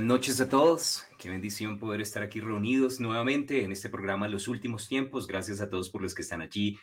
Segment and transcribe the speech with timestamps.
[0.00, 1.04] noches a todos.
[1.18, 5.26] Qué bendición poder estar aquí reunidos nuevamente en este programa Los Últimos Tiempos.
[5.26, 6.78] Gracias a todos por los que están allí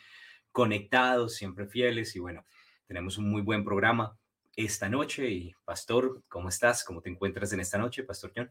[0.52, 2.14] conectados, siempre fieles.
[2.14, 2.44] Y bueno,
[2.86, 4.16] tenemos un muy buen programa
[4.54, 5.28] esta noche.
[5.28, 6.84] Y Pastor, ¿cómo estás?
[6.84, 8.50] ¿Cómo te encuentras en esta noche, Pastor John?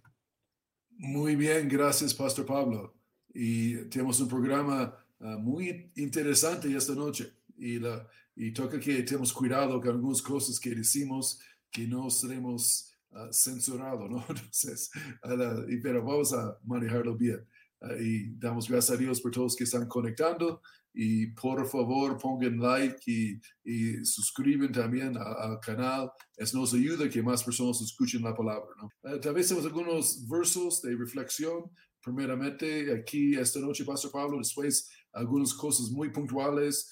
[0.90, 2.96] Muy bien, gracias, Pastor Pablo.
[3.34, 7.34] Y tenemos un programa ah, muy interesante esta noche.
[7.58, 11.40] Y, la, y toca que tenemos cuidado con algunas cosas que decimos
[11.72, 14.24] que no seremos uh, censurado, ¿no?
[14.30, 14.90] Entonces,
[15.24, 17.46] uh, y, pero vamos a manejarlo bien.
[17.82, 20.62] Uh, y damos gracias a Dios por todos que están conectando
[20.94, 26.12] y por favor pongan like y, y suscriben también al canal.
[26.36, 29.20] Eso nos ayuda que más personas escuchen la palabra, ¿no?
[29.20, 31.72] tal vez tenemos algunos versos de reflexión.
[32.02, 36.90] Primeramente, aquí esta noche, Pastor Pablo, después algunas cosas muy puntuales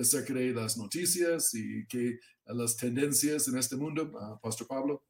[0.00, 4.12] acerca de las noticias y que las tendencias en este mundo.
[4.42, 5.02] Pastor Pablo.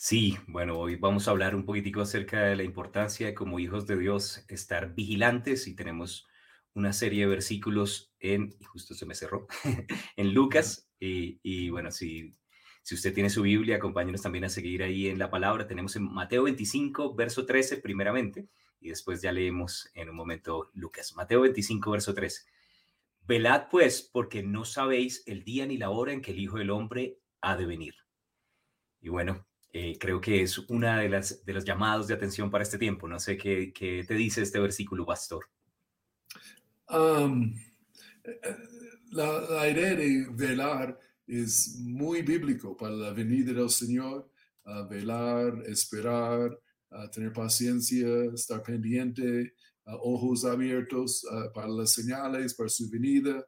[0.00, 3.84] Sí, bueno, hoy vamos a hablar un poquitico acerca de la importancia de como hijos
[3.88, 6.28] de Dios estar vigilantes y tenemos
[6.72, 9.48] una serie de versículos en, y justo se me cerró,
[10.16, 12.36] en Lucas y, bueno, si,
[12.82, 15.66] si usted tiene su Biblia, acompáñenos también a seguir ahí en la palabra.
[15.66, 18.48] Tenemos en Mateo 25, verso 13 primeramente
[18.80, 21.16] y después ya leemos en un momento Lucas.
[21.16, 22.42] Mateo 25, verso 13.
[23.22, 26.70] Velad pues porque no sabéis el día ni la hora en que el Hijo del
[26.70, 27.96] Hombre ha de venir.
[29.00, 29.47] Y bueno,
[29.80, 33.06] eh, creo que es una de las de los llamados de atención para este tiempo.
[33.06, 35.48] No sé qué, qué te dice este versículo, pastor.
[36.88, 37.54] Um,
[39.12, 40.98] la, la, idea de velar
[41.28, 44.28] es muy bíblico para la venida del Señor.
[44.90, 46.58] velar, esperar,
[47.12, 49.54] tener paciencia, estar pendiente,
[49.84, 51.24] ojos abiertos
[51.54, 53.46] para las señales, para su venida,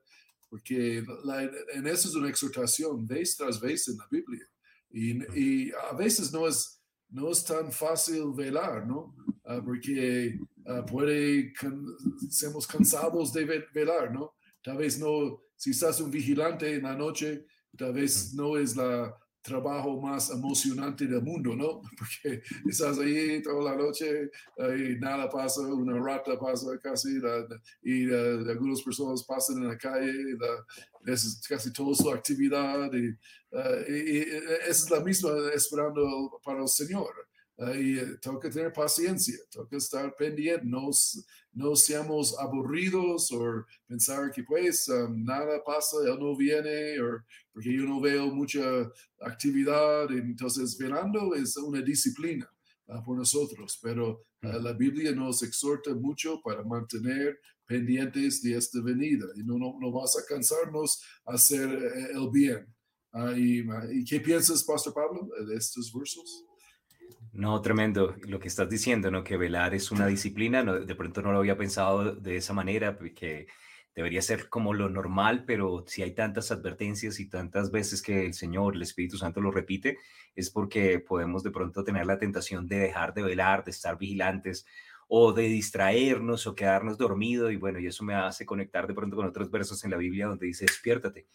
[0.49, 1.05] porque
[1.75, 4.50] en eso es una exhortación vez tras vez en la Biblia.
[4.93, 9.15] Y, a veces no es, no es tan fácil velar, ¿no?
[9.45, 11.53] Ah, porque uh, puede,
[12.31, 14.35] somos cansados de velar, ¿no?
[14.63, 17.47] Tal vez no, si estás un vigilante en la noche,
[17.77, 21.81] tal vez no es la, trabajo más emocionante del mundo, ¿no?
[21.99, 27.19] Porque estás ahí toda la noche y nada pasa, una rata pasa casi
[27.83, 30.13] y algunas personas pasan en la calle,
[31.07, 33.09] es casi toda su actividad y,
[33.89, 34.19] y,
[34.69, 37.30] es la misma esperando para el Señor
[37.61, 39.37] y eh, que tener paciencia,
[39.69, 40.89] que estar pendiente, no,
[41.53, 47.23] no seamos aburridos o pensar que pues um, nada pasa, él no viene, o
[47.53, 48.63] porque yo no veo mucha
[49.21, 52.51] actividad, entonces velando es una disciplina
[52.87, 58.81] uh, por nosotros, pero uh, la Biblia nos exhorta mucho para mantener pendientes de esta
[58.81, 62.67] venida y no, no, no vas a cansarnos a hacer eh, el bien.
[63.13, 66.45] Uh, y, y, qué piensas, Pastor Pablo, de estos versos?
[67.33, 69.23] No, tremendo lo que estás diciendo, ¿no?
[69.23, 72.99] Que velar es una disciplina, no, de pronto no lo había pensado de esa manera,
[73.15, 73.47] que
[73.95, 78.35] debería ser como lo normal, pero si hay tantas advertencias y tantas veces que el
[78.35, 79.99] Señor, el Espíritu Santo lo repite,
[80.35, 84.67] es porque podemos de pronto tener la tentación de dejar de velar, de estar vigilantes
[85.07, 89.17] o de distraernos o quedarnos dormido y bueno, y eso me hace conectar de pronto
[89.17, 91.27] con otros versos en la Biblia donde dice, despiértate,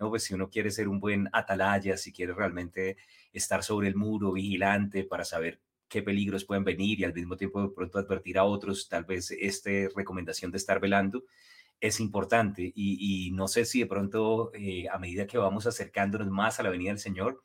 [0.00, 0.10] ¿no?
[0.10, 2.96] Pues si uno quiere ser un buen atalaya, si quiere realmente
[3.32, 7.62] estar sobre el muro, vigilante, para saber qué peligros pueden venir y al mismo tiempo
[7.62, 11.24] de pronto advertir a otros, tal vez esta recomendación de estar velando
[11.80, 16.60] es importante y, no sé si de pronto eh, a medida que vamos acercándonos más
[16.60, 17.42] a la venida del Señor,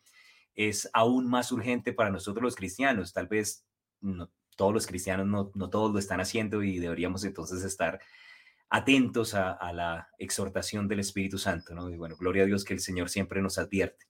[0.56, 3.14] es aún más urgente para nosotros los cristianos.
[3.14, 3.66] Tal vez
[4.02, 8.00] no, todos los cristianos no, no todos lo están haciendo y deberíamos entonces estar
[8.70, 11.90] atentos a, la exhortación del Espíritu Santo, ¿no?
[11.90, 14.06] Y bueno, gloria a Dios que el Señor siempre nos advierte.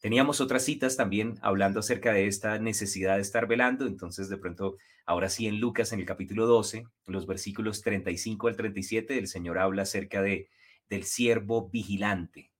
[0.00, 4.76] Teníamos otras citas también hablando acerca de esta necesidad de estar velando, entonces de pronto,
[5.06, 9.28] ahora sí en Lucas en el capítulo 12, en los versículos 35 al 37, el
[9.28, 10.48] Señor habla acerca de
[10.90, 12.50] del siervo vigilante.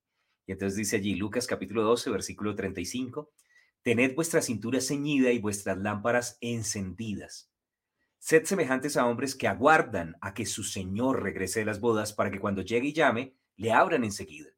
[0.46, 3.30] Y entonces dice allí Lucas capítulo 12, versículo 35,
[3.82, 7.51] tened vuestra cintura ceñida y vuestras lámparas encendidas
[8.24, 12.30] Sed semejantes a hombres que aguardan a que su Señor regrese de las bodas para
[12.30, 14.48] que cuando llegue y llame, le abran enseguida.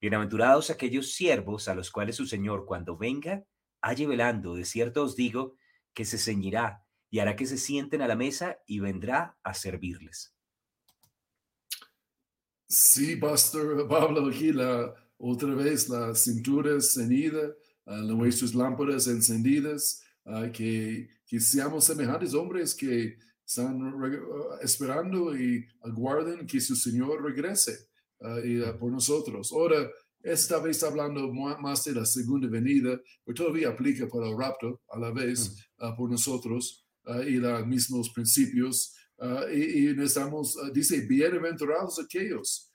[0.00, 3.44] Bienaventurados aquellos siervos a los cuales su Señor cuando venga,
[3.82, 4.54] halle velando.
[4.54, 5.58] De cierto os digo
[5.92, 10.34] que se ceñirá y hará que se sienten a la mesa y vendrá a servirles.
[12.66, 14.54] Sí, Pastor Pablo, aquí
[15.18, 17.52] otra vez la cintura ceñida,
[17.84, 20.01] nuestras lámparas encendidas,
[20.52, 23.16] que, que seamos semejantes hombres que
[23.46, 27.88] están uh, esperando y aguarden que su Señor regrese
[28.20, 29.52] uh, y, uh, por nosotros.
[29.52, 29.90] Ahora,
[30.22, 34.98] esta vez hablando más de la segunda venida, pero todavía aplica para el rapto a
[34.98, 38.94] la vez uh, por nosotros uh, y los mismos principios.
[39.18, 42.68] Uh, y, y, necesitamos, dice, bienaventurados aquellos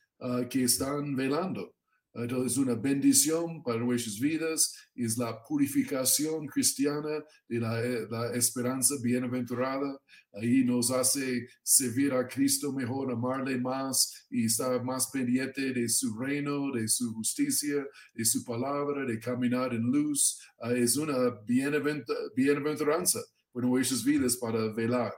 [0.50, 1.76] que están velando.
[2.24, 8.34] Entonces, es una bendición para nuestras vidas, es la purificación cristiana y la, eh, la,
[8.34, 10.00] esperanza bienaventurada.
[10.34, 16.18] Ahí nos hace servir a Cristo mejor, amarle más y estar más pendiente de su
[16.18, 17.86] reino, de su justicia,
[18.16, 20.40] de su palabra, de caminar en luz.
[20.60, 21.16] Ah, es una
[21.46, 23.20] bienaventuranza
[23.54, 25.14] para nuestras vidas para velar.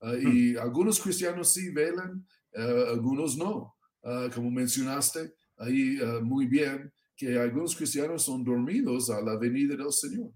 [0.00, 0.36] Ah, hmm.
[0.36, 2.24] y algunos cristianos sí velan,
[2.56, 3.74] ah, algunos no.
[4.34, 9.92] como mencionaste, ahí uh, muy bien que algunos cristianos son dormidos a la venida del
[9.92, 10.32] Señor.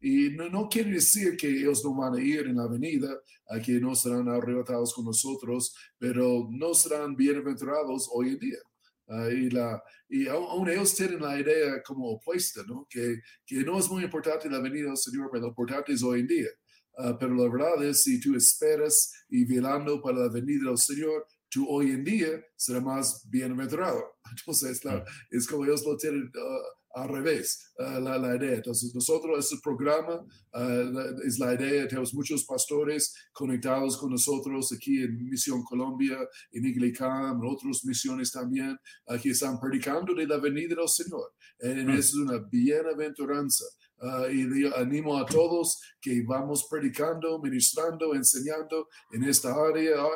[0.00, 3.14] Y, no, no, quiere decir que ellos no van a ir en la venida,
[3.48, 8.58] a que no serán arrebatados con nosotros, pero no serán bienaventurados hoy en día.
[9.30, 12.86] Y, la, y aún ellos tienen la idea como opuesta, ¿no?
[12.90, 16.20] Que, que no es muy importante la venida del Señor, pero lo importante es hoy
[16.20, 16.48] en día.
[16.98, 21.26] Uh, pero la verdad es, si tú esperas y velando para la venida del Señor,
[21.50, 24.02] tú hoy en día serás más bienaventurado.
[24.30, 28.56] Entonces, la, es como ellos lo tienen uh, al revés, uh, la, la, idea.
[28.56, 35.02] Entonces, nosotros, este programa uh, es la idea, tenemos muchos pastores conectados con nosotros aquí
[35.02, 36.18] en Misión Colombia,
[36.52, 38.76] en Iglicam, en otras misiones también,
[39.22, 41.32] que están predicando de la venida del Señor.
[41.60, 41.90] Y mm.
[41.90, 43.64] es una bienaventuranza.
[44.00, 50.10] Uh, y animo a todos que vamos predicando, ministrando, enseñando en esta área, uh,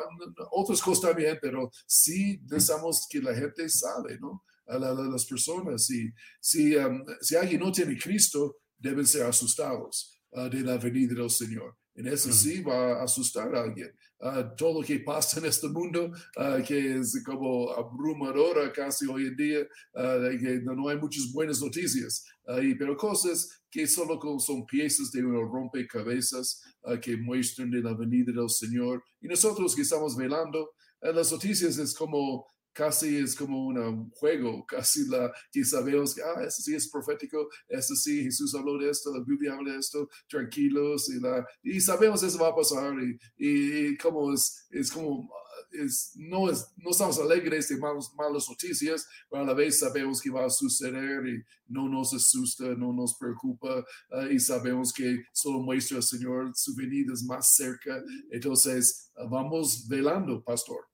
[0.51, 4.41] otras cosas también, pero sí deseamos que la gente sabe, ¿no?
[4.67, 6.09] A, las personas, si,
[6.39, 11.29] si, um, si alguien no tiene Cristo, deben ser asustados uh, de la venida del
[11.29, 11.75] Señor.
[11.95, 13.91] En eso sí va a asustar a alguien.
[14.19, 19.27] Uh, todo lo que pasa en este mundo, uh, que es como abrumadora casi hoy
[19.27, 19.59] en día,
[19.93, 22.25] uh, que no, hay muchas buenas noticias,
[22.61, 26.61] y, pero cosas que solo son piezas de un rompecabezas
[27.01, 29.03] que muestran de la venida del Señor.
[29.21, 35.07] Y nosotros que estamos velando, las noticias es como casi es como un juego, casi
[35.07, 39.15] la que sabemos que, ah, esto sí es profético, esto sí, Jesús habló de esto,
[39.15, 43.17] la Biblia habla de esto, tranquilos, y, la, y sabemos eso va a pasar, y,
[43.37, 45.29] y, como es, es como,
[45.71, 50.21] es, no, es, no estamos alegres de malos, malas noticias, pero a la vez sabemos
[50.21, 55.23] que va a suceder y no nos asusta, no nos preocupa, ah, y sabemos que
[55.31, 60.92] solo muestra al Señor su venida más cerca, entonces vamos velando, pastor.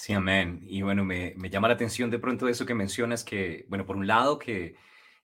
[0.00, 0.60] Sí, amén.
[0.62, 3.96] Y bueno, me, me, llama la atención de pronto eso que mencionas, que, bueno, por
[3.96, 4.76] un lado, que,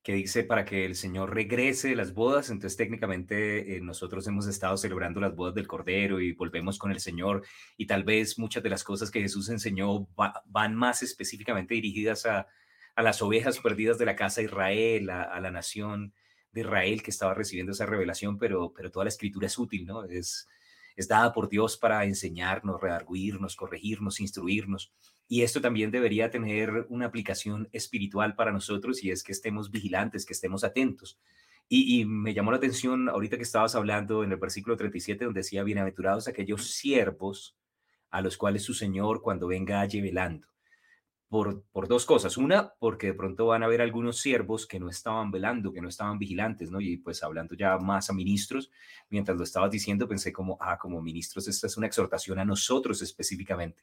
[0.03, 4.49] que dice para que el Señor regrese de las bodas, entonces técnicamente eh, nosotros hemos
[4.49, 7.44] estado celebrando las bodas del Cordero y volvemos con el Señor
[7.76, 10.09] y tal vez muchas de las cosas que Jesús enseñó
[10.47, 12.49] van más específicamente dirigidas a,
[12.97, 16.15] a, las ovejas perdidas de la casa de Israel, a, a, la nación
[16.50, 20.05] de Israel que estaba recibiendo esa revelación, pero, pero toda la escritura es útil, ¿no?
[20.05, 20.49] Es,
[20.96, 24.92] es dada por Dios para enseñarnos, redarguirnos, corregirnos, instruirnos.
[25.28, 30.26] Y esto también debería tener una aplicación espiritual para nosotros y es que estemos vigilantes,
[30.26, 31.18] que estemos atentos.
[31.68, 35.64] Y, me llamó la atención ahorita que estabas hablando en el versículo 37 donde decía,
[35.64, 37.56] bienaventurados aquellos siervos
[38.10, 40.53] a los cuales su Señor cuando venga halle velando
[41.28, 42.37] por, dos cosas.
[42.37, 45.88] Una, porque de pronto van a haber algunos siervos que no estaban velando, que no
[45.88, 46.81] estaban vigilantes, ¿no?
[46.81, 48.71] Y pues hablando ya más a ministros,
[49.11, 53.02] mientras lo estabas diciendo, pensé como, ah, como ministros, esta es una exhortación a nosotros
[53.02, 53.83] específicamente.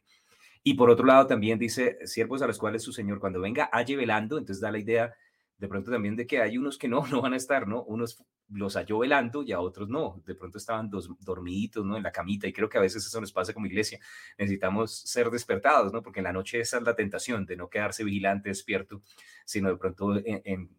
[0.63, 3.95] Y por otro lado, también dice, siervos a los cuales su Señor cuando venga halle
[3.95, 5.13] velando, entonces da la idea
[5.61, 7.83] de pronto también de que hay unos que no, no van a estar, ¿no?
[7.83, 11.95] Unos los halló velando y a otros no, de pronto estaban dos, dormiditos, ¿no?
[11.95, 13.99] En la camita y creo que a veces eso nos pasa como iglesia,
[14.39, 16.01] necesitamos ser despertados, ¿no?
[16.01, 19.01] Porque en la noche esa es la tentación de no quedarse vigilante, despierto,
[19.45, 20.69] sino de pronto en,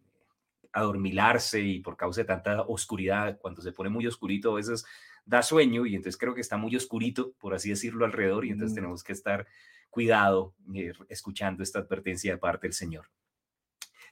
[0.73, 4.83] adormilarse y por causa de tanta oscuridad, cuando se pone muy oscurito a veces
[5.23, 8.73] da sueño y entonces creo que está muy oscurito, por así decirlo, alrededor y entonces
[8.73, 8.75] mm.
[8.75, 9.47] tenemos que estar
[9.89, 13.05] cuidado eh, escuchando esta advertencia de parte del Señor.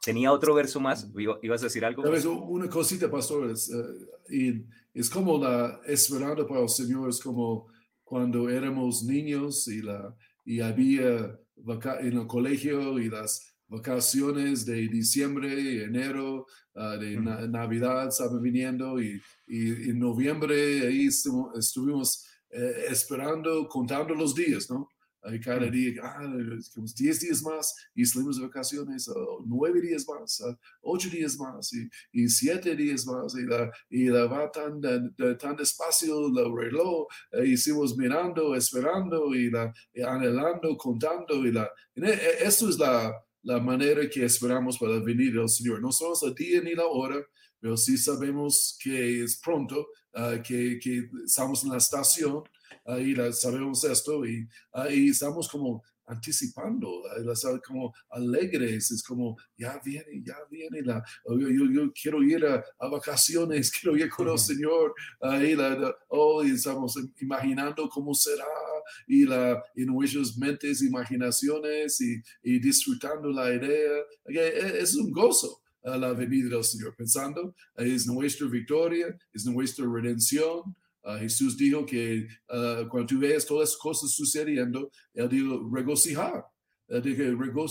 [0.02, 1.08] Tenía otro verso más,
[1.42, 2.04] ibas a decir algo.
[2.50, 7.68] Una cosita, pastor, es, eh, y es como la esperanza para el Señor, es como
[8.04, 11.40] cuando éramos niños y, la, y había
[12.02, 19.22] en el colegio y las vacaciones de diciembre, enero, ah, de Navidad estaban viniendo y,
[19.48, 24.90] y, en noviembre ahí estuvimos eh, esperando, contando los días, ¿no?
[25.44, 26.26] Cada día, ah,
[26.76, 30.42] 10 días más y salimos de vacaciones, o 9 días más,
[30.82, 34.82] 8 días más y, y 7 días más y la, y la va tan,
[35.38, 39.72] tan despacio el reloj, eh, hicimos mirando, esperando y, la,
[40.08, 43.14] anhelando, contando y la, e, e, esto es la,
[43.44, 45.82] la manera que esperamos para venir del Señor.
[45.82, 47.18] No somos el día ni la hora,
[47.60, 52.44] pero sí sabemos que es pronto, uh, que, que, estamos en la estación,
[52.86, 57.04] ahí uh, sabemos esto y ahí estamos como anticipando,
[57.66, 63.72] como alegres, es como, ya viene, ya viene, la, yo, yo, quiero ir a, vacaciones,
[63.80, 68.44] quiero ir con el Señor, ahí la, oh, y estamos imaginando cómo será,
[69.08, 76.14] y la, en nuestras mentes, imaginaciones, y, y disfrutando la idea, es un gozo la
[76.14, 82.88] venida del Señor, pensando, es nuestra victoria, es nuestra redención, Uh, Jesús dijo que uh,
[82.88, 86.46] cuando tú ves todas las cosas sucediendo, Él dijo regocijar.
[86.88, 87.66] Él dijo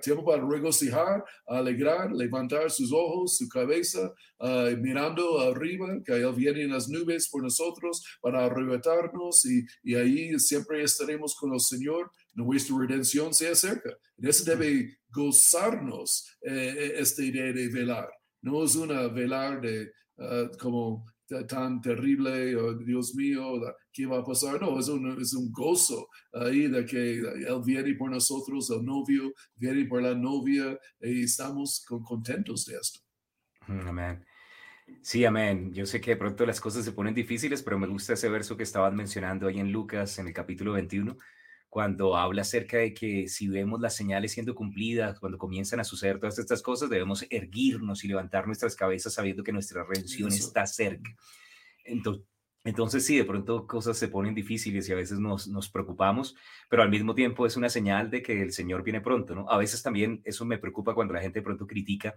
[0.00, 6.62] tiempo para regocijar, alegrar, levantar sus ojos, su cabeza, uh, mirando arriba, que Él viene
[6.62, 12.10] en las nubes por nosotros para arrebatarnos y, y ahí siempre estaremos con el Señor.
[12.34, 13.90] Nuestra redención se acerca.
[14.16, 18.08] En eso debe gozarnos eh, esta idea de velar.
[18.40, 19.92] No es una velar de
[20.58, 21.11] como
[21.48, 23.60] tan terrible, oh, Dios mío,
[23.92, 24.60] ¿qué va a pasar?
[24.60, 29.32] No, es un, es un gozo ahí de que Él viene por nosotros, el novio
[29.56, 33.00] viene por la novia y estamos contentos de esto.
[33.66, 34.24] Mm, amén.
[35.00, 35.72] Sí, amén.
[35.72, 38.56] Yo sé que de pronto las cosas se ponen difíciles, pero me gusta ese verso
[38.56, 41.16] que estabas mencionando ahí en Lucas, en el capítulo 21,
[41.72, 46.18] cuando habla acerca de que si vemos las señales siendo cumplidas, cuando comienzan a suceder
[46.20, 51.16] todas estas cosas, debemos erguirnos y levantar nuestras cabezas sabiendo que nuestra redención está cerca.
[51.82, 52.26] Entonces,
[52.62, 56.36] entonces sí, de pronto cosas se ponen difíciles y a veces nos, nos preocupamos,
[56.68, 59.48] pero al mismo tiempo es una señal de que el Señor viene pronto, ¿no?
[59.48, 62.14] A veces también eso me preocupa cuando la gente de pronto critica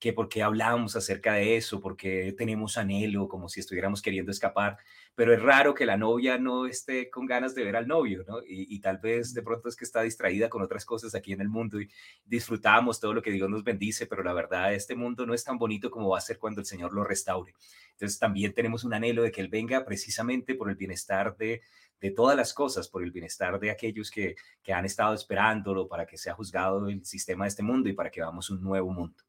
[0.00, 4.78] que por qué hablamos acerca de eso, porque tenemos anhelo, como si estuviéramos queriendo escapar,
[5.14, 8.38] pero es raro que la novia no esté con ganas de ver al novio, ¿no?
[8.46, 11.50] Y, tal vez de pronto es que está distraída con otras cosas aquí en el
[11.50, 11.90] mundo y
[12.24, 15.58] disfrutamos todo lo que Dios nos bendice, pero la verdad este mundo no es tan
[15.58, 17.52] bonito como va a ser cuando el Señor lo restaure.
[17.90, 21.60] Entonces también tenemos un anhelo de que Él venga precisamente por el bienestar de,
[22.00, 26.06] de todas las cosas, por el bienestar de aquellos que, que han estado esperándolo para
[26.06, 29.22] que sea juzgado el sistema de este mundo y para que vamos un nuevo mundo.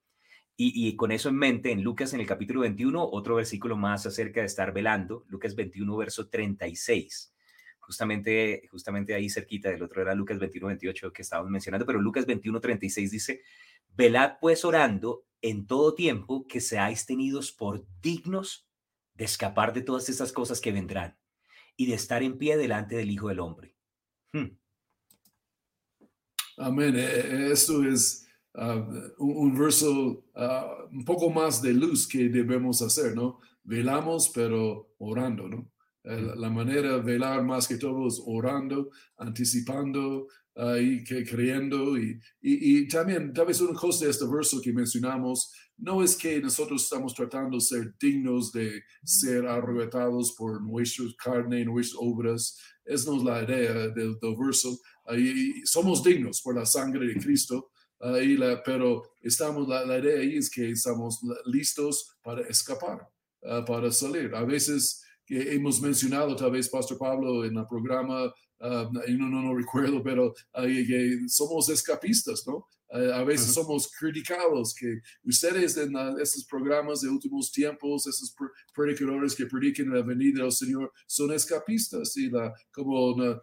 [0.63, 4.41] Y, con eso en mente, en Lucas en el capítulo 21, otro versículo más acerca
[4.41, 7.33] de estar velando, Lucas 21, verso 36.
[7.79, 12.27] Justamente, justamente ahí cerquita del otro era Lucas 21, 28 que estábamos mencionando, pero Lucas
[12.27, 13.41] 21, 36 dice,
[13.95, 18.69] velad pues orando en todo tiempo que seáis tenidos por dignos
[19.15, 21.17] de escapar de todas esas cosas que vendrán
[21.75, 23.75] y de estar en pie delante del Hijo del Hombre.
[24.31, 24.59] Hmm.
[26.57, 26.95] Amén.
[26.95, 32.81] E, e, esto es Uh, un, verso uh, un poco más de luz que debemos
[32.81, 33.39] hacer, ¿no?
[33.63, 35.71] Velamos, pero orando, ¿no?
[36.03, 41.97] Eh, la manera de velar más que todo es orando, anticipando uh, y que, creyendo.
[41.97, 46.41] Y, y, también, tal vez una cosa de este verso que mencionamos, no es que
[46.41, 52.57] nosotros estamos tratando de ser dignos de ser arrebatados por nuestra carne, nuestras obras.
[52.83, 54.77] Esa no es la idea del, del verso.
[55.17, 57.70] y somos dignos por la sangre de Cristo
[58.01, 63.07] la, pero estamos, la, idea ahí es que estamos listos para escapar,
[63.43, 64.33] ah, para salir.
[64.33, 69.55] A veces hemos mencionado, tal vez Pastor Pablo en el programa, uh, no, no, no,
[69.55, 70.33] recuerdo, pero
[71.27, 72.67] somos escapistas, ¿no?
[72.91, 78.35] A veces somos criticados, que ustedes en estos programas de últimos tiempos, esos
[78.75, 83.41] predicadores que predican la venida del Señor, son escapistas y la, como no,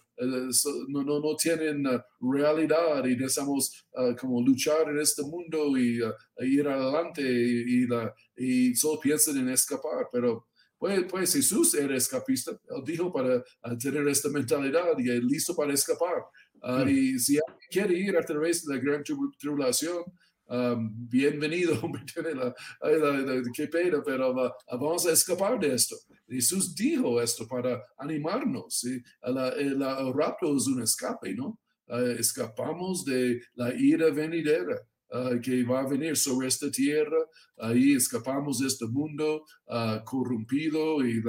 [0.88, 1.84] no, no, tienen
[2.20, 3.86] realidad y necesitamos
[4.20, 6.00] como luchar en este mundo y
[6.40, 12.52] ir adelante y, la, y solo piensan en escapar, pero pues, pues, Jesús era escapista.
[12.52, 13.42] Él dijo para
[13.80, 16.24] tener esta mentalidad y listo para escapar.
[16.62, 16.88] Ah, mm.
[16.88, 19.02] Y si alguien quiere ir a través de la gran
[19.38, 20.04] tribulación,
[20.48, 21.74] um, bienvenido,
[22.34, 24.34] la, la, qué pena, pero
[24.70, 25.96] vamos a escapar de esto.
[26.28, 28.80] Jesús dijo esto para animarnos.
[28.80, 29.02] ¿sí?
[29.22, 31.58] el rapto es un escape, ¿no?
[31.88, 34.76] Ah, escapamos de la ira venidera.
[35.10, 37.16] Ah, que va a venir sobre esta tierra.
[37.56, 41.22] Ahí escapamos de este mundo uh, corrompido y,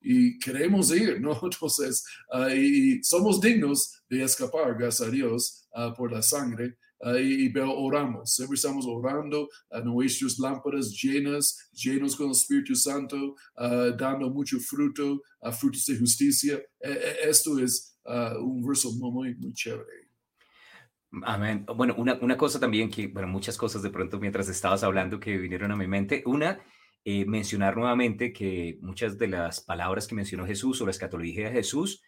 [0.00, 1.32] y, queremos ir, ¿no?
[1.42, 6.78] Entonces, uh, somos dignos de escapar, gracias a Dios, por la sangre.
[7.20, 13.34] y, y oramos, siempre estamos orando a nuestras lámparas llenas, llenos con el Espíritu Santo,
[13.98, 15.20] dando mucho fruto,
[15.58, 16.62] frutos de justicia.
[16.80, 17.98] E, e, esto es
[18.40, 20.03] un verso muy, muy chévere.
[21.22, 21.64] Amén.
[21.76, 25.36] Bueno, una, una cosa también que, bueno, muchas cosas de pronto mientras estabas hablando que
[25.36, 26.22] vinieron a mi mente.
[26.26, 26.60] Una,
[27.04, 31.52] eh, mencionar nuevamente que muchas de las palabras que mencionó Jesús o la escatología de
[31.52, 32.02] Jesús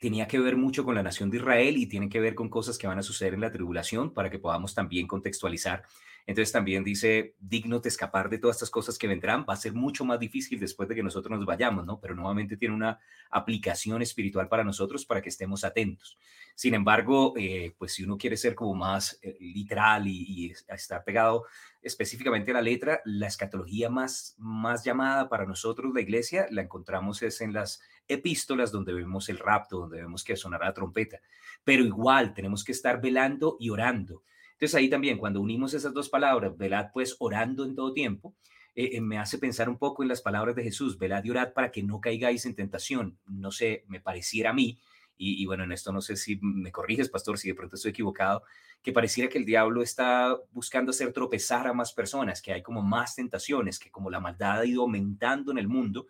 [0.00, 2.78] tenía que ver mucho con la nación de Israel y tiene que ver con cosas
[2.78, 5.82] que van a suceder en la tribulación para que podamos también contextualizar.
[6.28, 9.72] Entonces también dice, digno de escapar de todas estas cosas que vendrán, va a ser
[9.72, 11.98] mucho más difícil después de que nosotros nos vayamos, ¿no?
[12.00, 16.18] Pero nuevamente tiene una aplicación espiritual para nosotros para que estemos atentos.
[16.54, 21.02] Sin embargo, eh, pues si uno quiere ser como más eh, literal y, y, estar
[21.02, 21.46] pegado
[21.80, 24.36] específicamente a la letra, la escatología más,
[24.84, 29.78] llamada para nosotros, la iglesia, la encontramos es en las epístolas donde vemos el rapto,
[29.78, 31.22] donde vemos que sonará la trompeta.
[31.64, 34.24] Pero igual tenemos que estar velando y orando.
[34.58, 38.34] Entonces ahí también, cuando unimos esas dos palabras, velad pues orando en todo tiempo,
[38.74, 41.52] eh, eh, me hace pensar un poco en las palabras de Jesús, velad y orad
[41.52, 43.18] para que no caigáis en tentación.
[43.26, 44.78] No sé, me pareciera a mí,
[45.16, 47.90] y, y, bueno, en esto no sé si me corriges, pastor, si de pronto estoy
[47.90, 48.42] equivocado,
[48.82, 52.82] que pareciera que el diablo está buscando hacer tropezar a más personas, que hay como
[52.82, 56.06] más tentaciones, que como la maldad ha ido aumentando en el mundo,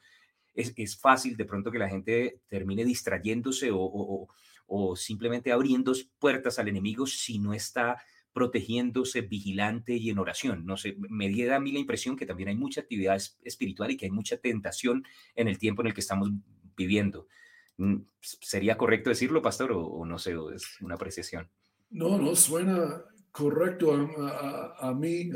[0.55, 4.27] es, fácil de pronto que la gente termine distrayéndose o,
[4.67, 8.03] o, simplemente abriendo puertas al enemigo si no está
[8.39, 10.65] protegiéndose, vigilante y en oración.
[10.65, 13.97] No sé, me da a mí la impresión que también hay mucha actividad espiritual y
[13.97, 15.03] que hay mucha tentación
[15.35, 16.31] en el tiempo en el que estamos
[16.77, 17.27] viviendo.
[17.79, 21.49] Mm, ¿Sería correcto decirlo, pastor, o, no sé, es una apreciación?
[21.91, 23.03] No, no, suena
[23.33, 25.33] correcto a, a, mi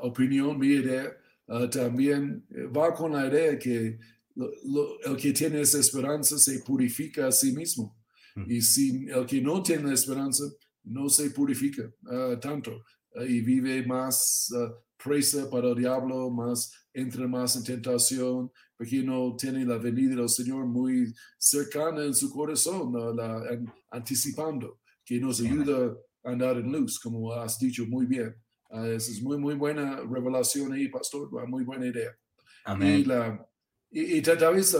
[0.00, 1.16] opinión, mi idea.
[1.46, 2.44] Ah, también
[2.76, 4.00] va con la idea que
[4.34, 7.96] el que tiene esa esperanza se purifica a sí mismo.
[8.34, 8.50] Mm.
[8.50, 10.42] Y si el que no tiene esperanza
[10.84, 12.84] no se purifica uh, tanto
[13.14, 14.72] uh, y vive más uh,
[15.02, 20.28] presa para el diablo, más entra más en tentación, porque no tiene la venida del
[20.28, 26.70] Señor muy cercana en su corazón, la, en, anticipando, que nos ayuda a andar en
[26.70, 28.34] luz, como has dicho muy bien.
[28.70, 32.16] esa es muy, muy buena revelación ahí, pastor, muy buena idea.
[32.64, 33.00] Amén.
[33.00, 33.44] Y la,
[33.90, 34.76] y, y tal vez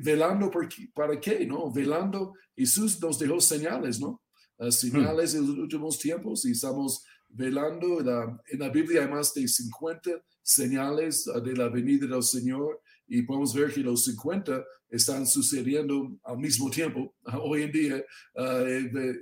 [0.00, 1.70] velando por, para qué, ¿no?
[1.70, 4.20] Velando, Jesús nos dejó señales, ¿no?
[4.58, 8.00] Uh, señales en los últimos tiempos y estamos velando.
[8.00, 10.10] La, en la Biblia hay más de 50
[10.42, 16.18] señales uh, de la venida del Señor y podemos ver que los 50 están sucediendo
[16.24, 18.04] al mismo tiempo hoy en día.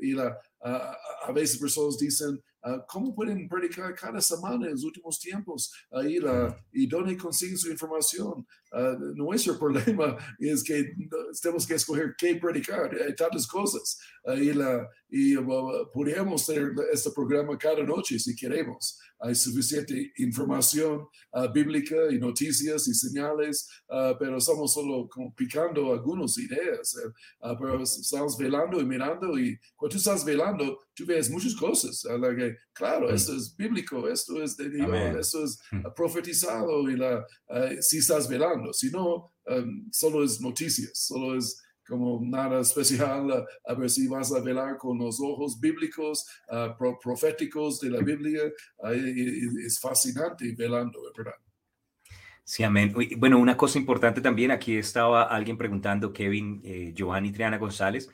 [0.00, 5.20] y la, a veces personas dicen, Ah, ¿Cómo pueden predicar cada semana en los últimos
[5.20, 5.72] tiempos?
[5.88, 8.44] Ahí la, ¿Y dónde consiguen su información?
[8.72, 10.92] Uh, nuestro problema es que
[11.40, 12.90] tenemos que escoger qué predicar.
[13.06, 14.00] Hay tantas cosas.
[14.24, 15.36] Ahí la, y
[15.94, 18.98] podríamos tener este programa cada noche si queremos.
[19.20, 23.68] Hay suficiente información uh, bíblica y noticias y señales,
[24.18, 26.96] pero estamos solo picando algunas ideas.
[26.96, 32.02] Eh, pero estamos velando y mirando y cuando tú estás velando, tú ves muchas cosas.
[32.36, 35.82] que claro, esto es bíblico, esto es de Dios, esto es hmm.
[35.94, 41.62] profetizado y la, uh, si estás velando, si no, um, solo es noticias, solo es
[41.88, 46.26] como nada especial, a ver si vas a velar con los ojos bíblicos,
[46.78, 48.42] pro proféticos de la Biblia,
[49.64, 51.34] es fascinante velando, ¿verdad?
[52.44, 52.94] Sí, amén.
[53.18, 58.08] Bueno, una cosa importante también, aquí estaba alguien preguntando, Kevin, eh, Giovanni Triana González,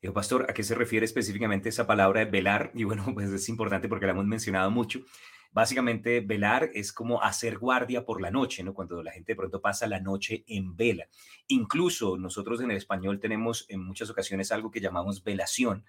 [0.00, 2.70] Dijo, pastor, ¿a qué se refiere específicamente esa palabra de velar?
[2.74, 5.00] Y bueno, pues es importante porque la hemos mencionado mucho.
[5.50, 8.74] Básicamente, velar es como hacer guardia por la noche, ¿no?
[8.74, 11.08] Cuando la gente de pronto pasa la noche en vela.
[11.46, 15.84] Incluso nosotros en el español tenemos en muchas ocasiones algo que llamamos velación,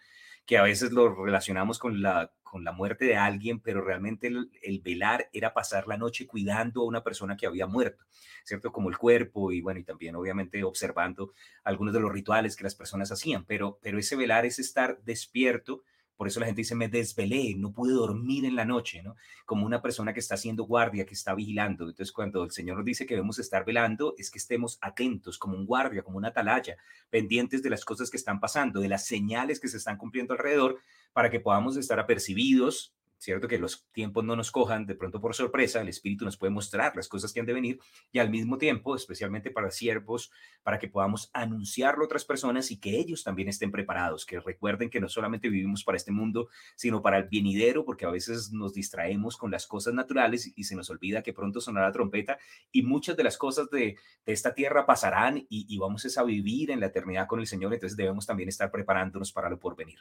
[0.45, 4.49] que a veces lo relacionamos con la, con la muerte de alguien, pero realmente el,
[4.63, 8.05] el, velar era pasar la noche cuidando a una persona que había muerto,
[8.43, 8.71] ¿cierto?
[8.71, 12.73] Como el cuerpo y bueno, y también obviamente observando algunos de los rituales que las
[12.73, 15.83] personas hacían, pero, pero ese velar es estar despierto
[16.19, 19.15] por eso la gente dice, me desvelé, no pude dormir en la noche, ¿no?
[19.45, 21.85] Como una persona que está haciendo guardia, que está vigilando.
[21.85, 25.55] Entonces, cuando el Señor nos dice que debemos estar velando, es que estemos atentos, como
[25.55, 26.75] un guardia, como una atalaya,
[27.09, 30.81] pendientes de las cosas que están pasando, de las señales que se están cumpliendo alrededor,
[31.13, 33.47] para que podamos estar apercibidos ¿cierto?
[33.47, 36.95] Que los tiempos no nos cojan de pronto por sorpresa, el Espíritu nos puede mostrar
[36.95, 37.79] las cosas que han de venir
[38.11, 40.31] y al mismo tiempo, especialmente para siervos,
[40.63, 44.89] para que podamos anunciarlo a otras personas y que ellos también estén preparados, que recuerden
[44.89, 48.73] que no solamente vivimos para este mundo, sino para el bienidero, porque a veces nos
[48.73, 52.39] distraemos con las cosas naturales y se nos olvida que pronto sonará la trompeta
[52.71, 56.79] y muchas de las cosas de, de esta tierra pasarán y, vamos a vivir en
[56.79, 59.99] la eternidad con el Señor, entonces debemos también estar preparándonos para lo porvenir.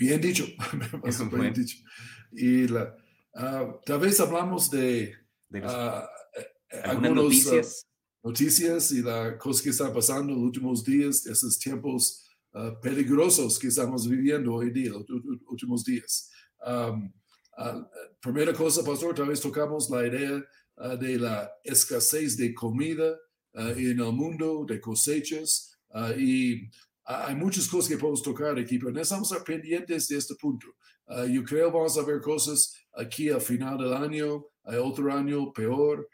[0.00, 0.46] Bien dicho,
[1.30, 1.76] bien dicho.
[2.32, 2.96] Y la,
[3.34, 5.14] uh, tal vez hablamos de,
[5.50, 6.06] de los, uh,
[6.84, 7.86] algunas noticias.
[8.22, 12.26] Uh, noticias y las cosas que están pasando en los últimos días, esos tiempos
[12.82, 15.04] peligrosos que estamos viviendo hoy día, los
[15.46, 16.30] últimos días.
[16.66, 17.12] Um,
[18.20, 20.42] primera cosa, pastor, tal vez tocamos la idea
[20.98, 23.16] de la escasez de comida
[23.54, 25.78] en el mundo, de cosechas,
[26.18, 26.68] y
[27.10, 30.66] hay muchas cosas que podemos tocar aquí, pero necesitamos estar pendientes de este punto.
[31.28, 36.08] yo creo vamos a ver cosas aquí al final del año, hay otro año peor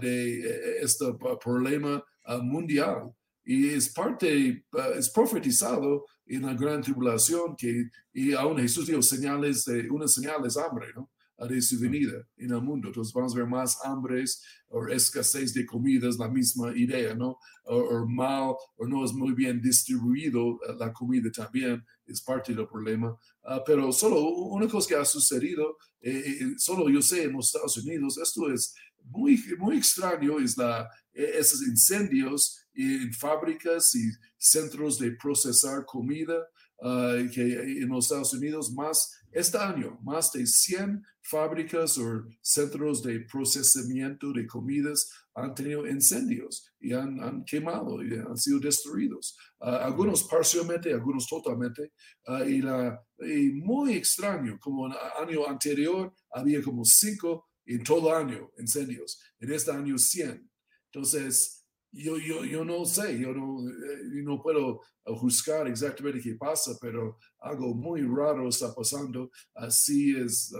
[0.00, 1.04] de este
[1.42, 2.04] problema
[2.42, 3.12] mundial.
[3.44, 4.64] Y es parte,
[4.96, 10.46] es profetizado en la gran tribulación que, y aún Jesús dio señales de, una señal
[10.46, 11.10] es hambre, ¿no?
[11.46, 12.88] De su venida en el mundo.
[12.88, 17.38] Entonces vamos a ver más hambres o escasez de comidas, la misma idea, ¿no?
[17.64, 22.66] O, mal, o no es muy bien distribuido eh, la comida también, es parte del
[22.66, 23.16] problema.
[23.44, 27.46] Ah, pero solo una cosa que ha sucedido, eh, eh, solo yo sé en los
[27.46, 28.74] Estados Unidos, esto es
[29.04, 36.34] muy, muy extraño, es la, esos incendios en fábricas y centros de procesar comida
[36.82, 37.42] ah, que
[37.82, 44.30] en los Estados Unidos más este año, más de 100 fábricas o centros de procesamiento
[44.32, 49.38] de comidas han tenido incendios y han, quemado y han sido destruidos.
[49.58, 51.92] Ah, algunos parcialmente, algunos totalmente.
[52.26, 58.14] Ah, y, la, y muy extraño, como el año anterior había como cinco en todo
[58.14, 59.18] año incendios.
[59.40, 60.50] En este año 100.
[60.92, 61.61] Entonces,
[61.92, 67.18] yo, yo, yo no sé, yo no, eh, no puedo juzgar exactamente qué pasa, pero
[67.40, 69.30] algo muy raro está pasando.
[69.54, 70.52] Así es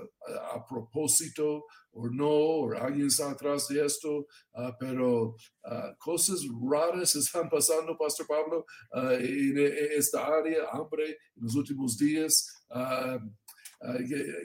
[0.54, 6.40] a, propósito o no, o alguien está atrás de esto, ah, pero ah, cosas
[6.70, 9.58] raras están pasando, Pastor Pablo, ah, en,
[9.96, 12.46] esta área, hambre en los últimos días.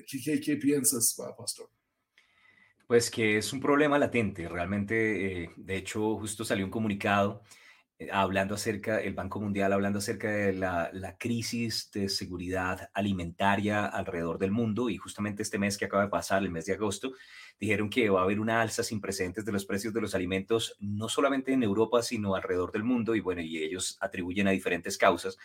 [0.07, 1.69] ¿qué, qué, qué piensas, Pastor?
[2.87, 7.43] Pues que es un problema latente, realmente, eh, de hecho, justo salió un comunicado
[7.99, 14.37] eh, hablando acerca, el Banco Mundial hablando acerca de la, crisis de seguridad alimentaria alrededor
[14.37, 17.11] del mundo y justamente este mes que acaba de pasar, el mes de agosto,
[17.59, 20.77] dijeron que va a haber una alza sin precedentes de los precios de los alimentos,
[20.79, 24.97] no solamente en Europa, sino alrededor del mundo y bueno, y ellos atribuyen a diferentes
[24.97, 25.37] causas,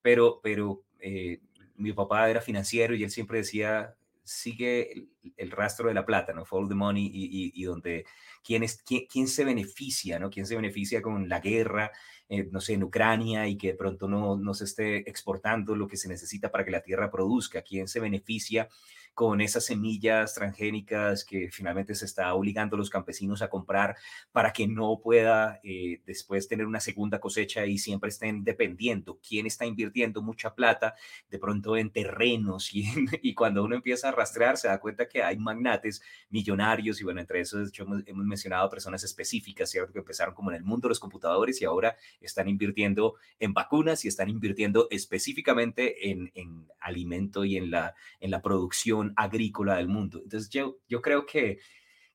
[0.00, 1.40] pero, pero eh,
[1.76, 6.44] mi papá era financiero y él siempre decía, sigue el, rastro de la plata, ¿no?
[6.44, 8.06] Follow the money y, donde
[8.42, 10.30] quién, es, quién, se beneficia, ¿no?
[10.30, 11.92] ¿Quién se beneficia con la guerra,
[12.28, 15.86] eh, no sé, en Ucrania y que de pronto no, no se esté exportando lo
[15.86, 17.62] que se necesita para que la tierra produzca?
[17.62, 18.68] ¿Quién se beneficia
[19.14, 23.96] con esas semillas transgénicas que finalmente se está obligando a los campesinos a comprar
[24.32, 29.20] para que no pueda eh, después tener una segunda cosecha y siempre estén dependiendo.
[29.26, 30.94] ¿Quién está invirtiendo mucha plata
[31.30, 32.72] de pronto en terrenos?
[32.74, 32.86] Y,
[33.22, 37.20] y cuando uno empieza a rastrear se da cuenta que hay magnates millonarios y bueno,
[37.20, 39.92] entre esos hemos, hemos mencionado personas específicas, ¿cierto?
[39.92, 44.04] Que empezaron como en el mundo de los computadores y ahora están invirtiendo en vacunas
[44.04, 49.88] y están invirtiendo específicamente en, en alimento y en la, en la producción agrícola del
[49.88, 50.20] mundo.
[50.22, 51.58] Entonces yo, yo creo que,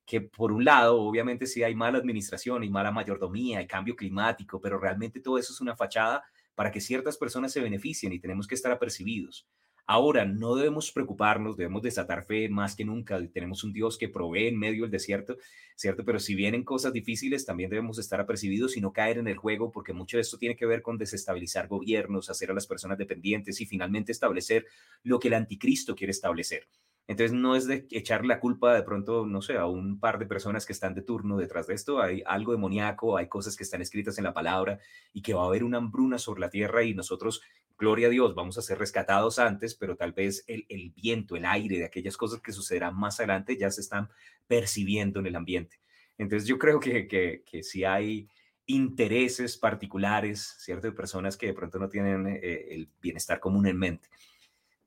[0.04, 4.60] que por un lado, obviamente sí hay mala administración y mala mayordomía y cambio climático,
[4.60, 6.22] pero realmente todo eso es una fachada
[6.54, 9.46] para que ciertas personas se beneficien y tenemos que estar apercibidos.
[9.92, 13.20] Ahora, no debemos preocuparnos, debemos desatar fe más que nunca.
[13.32, 15.36] Tenemos un Dios que provee en medio del desierto,
[15.74, 16.04] ¿cierto?
[16.04, 19.72] Pero si vienen cosas difíciles, también debemos estar apercibidos y no caer en el juego,
[19.72, 23.60] porque mucho de esto tiene que ver con desestabilizar gobiernos, hacer a las personas dependientes
[23.60, 24.64] y finalmente establecer
[25.02, 26.68] lo que el anticristo quiere establecer.
[27.10, 30.26] Entonces no es de echar la culpa de pronto, no sé, a un par de
[30.26, 32.00] personas que están de turno detrás de esto.
[32.00, 34.78] Hay algo demoníaco, hay cosas que están escritas en la palabra
[35.12, 37.42] y que va a haber una hambruna sobre la tierra y nosotros,
[37.80, 41.46] gloria a Dios, vamos a ser rescatados antes, pero tal vez el, el viento, el
[41.46, 44.08] aire de aquellas cosas que sucederán más adelante ya se están
[44.46, 45.80] percibiendo en el ambiente.
[46.18, 48.28] Entonces yo creo que, que, que si hay
[48.66, 50.86] intereses particulares, ¿cierto?
[50.86, 54.08] De personas que de pronto no tienen eh, el bienestar común en mente.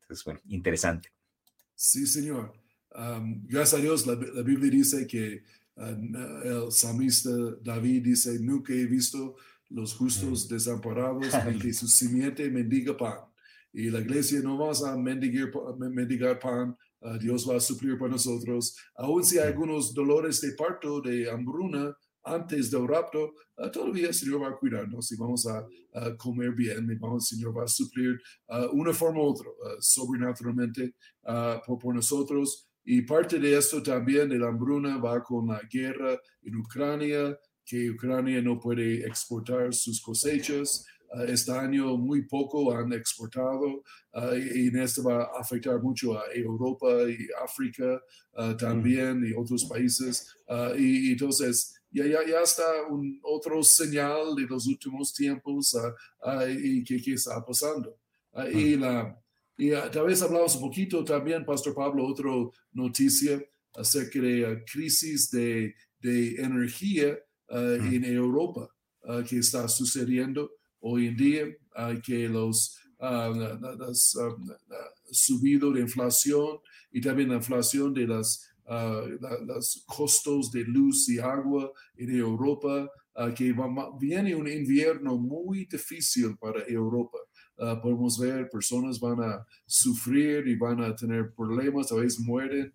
[0.01, 1.09] Entonces, bueno, interesante.
[1.75, 2.53] Sí, Señor.
[3.45, 5.43] gracias a Dios, la, Biblia dice que
[5.75, 9.35] el salmista David dice, nunca he visto
[9.73, 13.19] los justos desamparados ni que su simiente mendiga pan.
[13.73, 16.77] Y la iglesia no va a mendigar, mendigar pan,
[17.19, 18.77] Dios va a suplir para nosotros.
[18.95, 24.13] Aún si hay algunos dolores de parto, de hambruna, antes del rapto, uh, todavía el
[24.13, 25.65] Señor va a cuidarnos y vamos a,
[26.17, 29.47] comer bien y vamos, el Señor va a suplir uh, una forma u otra,
[29.79, 30.95] sobrenaturalmente
[31.65, 32.67] por, por, nosotros.
[32.85, 37.89] Y parte de esto también de la hambruna va con la guerra en Ucrania, que
[37.91, 40.85] Ucrania no puede exportar sus cosechas.
[41.27, 43.83] este año muy poco han exportado
[44.35, 48.01] y, y, esto va a afectar mucho a Europa y África
[48.57, 50.35] también y otros países.
[50.77, 56.83] y entonces, ya, ya, ya está un otro señal de los últimos tiempos uh, y
[56.83, 57.95] que, está pasando.
[58.51, 59.15] Y, la,
[59.55, 62.31] y tal vez hablamos un poquito también, Pastor Pablo, otra
[62.71, 63.39] noticia
[63.75, 68.69] acerca de crisis de, de energía en Europa
[69.27, 70.51] que está sucediendo.
[70.79, 71.45] hoy en día,
[72.03, 73.93] que los uh,
[75.11, 76.59] subido de inflación
[76.91, 78.49] y también la inflación de las,
[79.45, 82.89] los costos de luz y agua en Europa,
[83.35, 83.55] que
[83.99, 87.17] viene un invierno muy difícil para Europa.
[87.81, 92.73] podemos ver personas van a sufrir y van a tener problemas, a veces mueren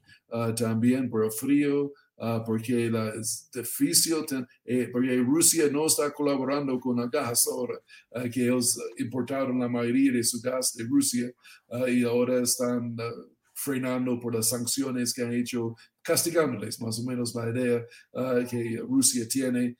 [0.56, 4.26] también por el frío, Uh, porque la, es difícil,
[4.64, 7.78] eh, porque Rusia no está colaborando con el gas ahora,
[8.10, 11.30] uh, que ellos importaron la mayoría de su gas de Rusia
[11.68, 12.96] uh, y ahora están
[13.54, 17.86] frenando por las sanciones que han hecho, castigándoles más o menos la idea
[18.48, 19.76] que Rusia tiene.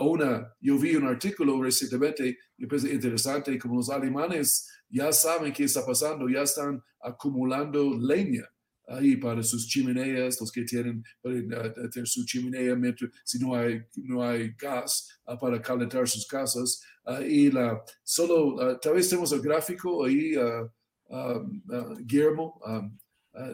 [0.00, 5.64] una, yo vi un artículo recientemente, y pensé interesante, como los alemanes ya saben qué
[5.64, 8.46] está pasando, ya están acumulando leña
[8.88, 12.76] ahí para sus chimeneas, los que tienen para tener su chimenea
[13.24, 16.82] si no hay, no hay gas ah, para calentar sus casas.
[17.04, 20.34] Ah, y la, solo, ah, tal vez tenemos el gráfico ahí,
[22.00, 22.60] Guillermo,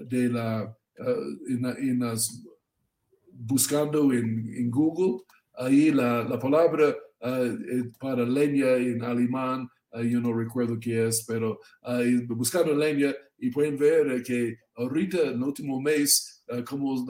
[0.07, 0.77] de la,
[1.47, 2.43] en, las,
[3.33, 9.69] buscando en, en, Google, ahí la, la palabra eh, para leña en alemán
[10.03, 11.61] yo no recuerdo qué es, pero
[12.27, 17.05] buscando leña y pueden ver eh, que ahorita en el último mes, eh, como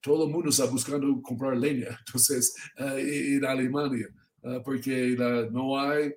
[0.00, 4.08] todo el mundo está buscando comprar leña, entonces eh, en Alemania,
[4.64, 5.16] porque
[5.50, 6.12] no hay,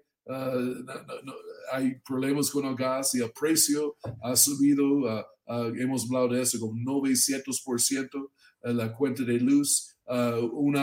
[1.73, 5.27] hay problemas con el gas y el precio ha subido,
[5.75, 8.29] hemos hablado de eso, con 900%
[8.61, 10.77] la cuenta de luz, un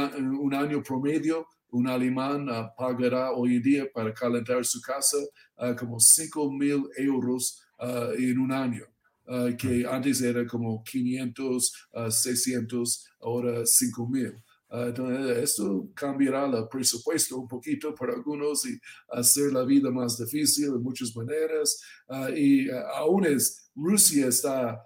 [0.52, 5.18] año promedio un alemán pagará hoy en día para calentar su casa
[5.78, 7.62] como 5 mil euros
[8.18, 8.84] en un año.
[9.58, 11.72] Que antes era como 500,
[12.10, 14.34] 600, ahora 5 mil.
[14.70, 18.78] entonces, esto cambiará el presupuesto un poquito para algunos y
[19.10, 21.80] hacer la vida más difícil de muchas maneras.
[22.34, 24.82] y aún es, Rusia está,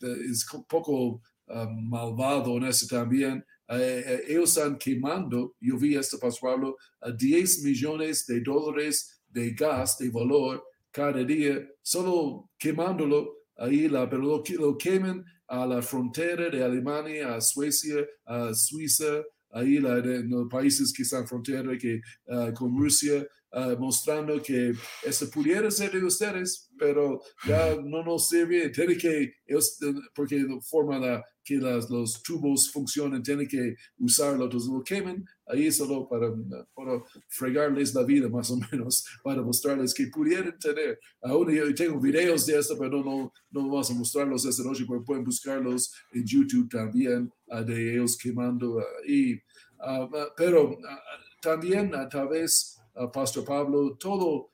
[0.00, 3.44] es un poco malvado en eso también.
[3.68, 9.20] Eh, eh, ellos están quemando, yo vi esto, Pastor Pablo, a 10 millones de dólares
[9.28, 10.62] de gas de valor
[10.92, 17.34] cada día, solo quemándolo ahí, la, pero lo, lo queman a la frontera de Alemania,
[17.34, 22.76] a Suecia, a Suiza, ahí la, en los países que están frontera que, uh, con
[22.76, 28.96] Rusia, uh, mostrando que eso pudiera ser de ustedes, pero ya no nos sirve, tiene
[28.96, 29.78] que, ellos,
[30.14, 36.08] porque forma que las, los tubos funcionen, tienen que usarlo, entonces lo quemen ahí solo
[36.08, 36.32] para,
[37.28, 40.98] fregarles la vida más o menos, para mostrarles que pudieran tener.
[41.22, 45.04] Aún yo tengo videos de esto, pero no, no vamos a mostrarlos esta noche, pero
[45.04, 48.76] pueden buscarlos en YouTube también, uh, de ellos quemando.
[48.76, 50.78] Uh, y, uh, pero
[51.40, 52.78] también tal vez,
[53.12, 54.50] Pastor Pablo, todo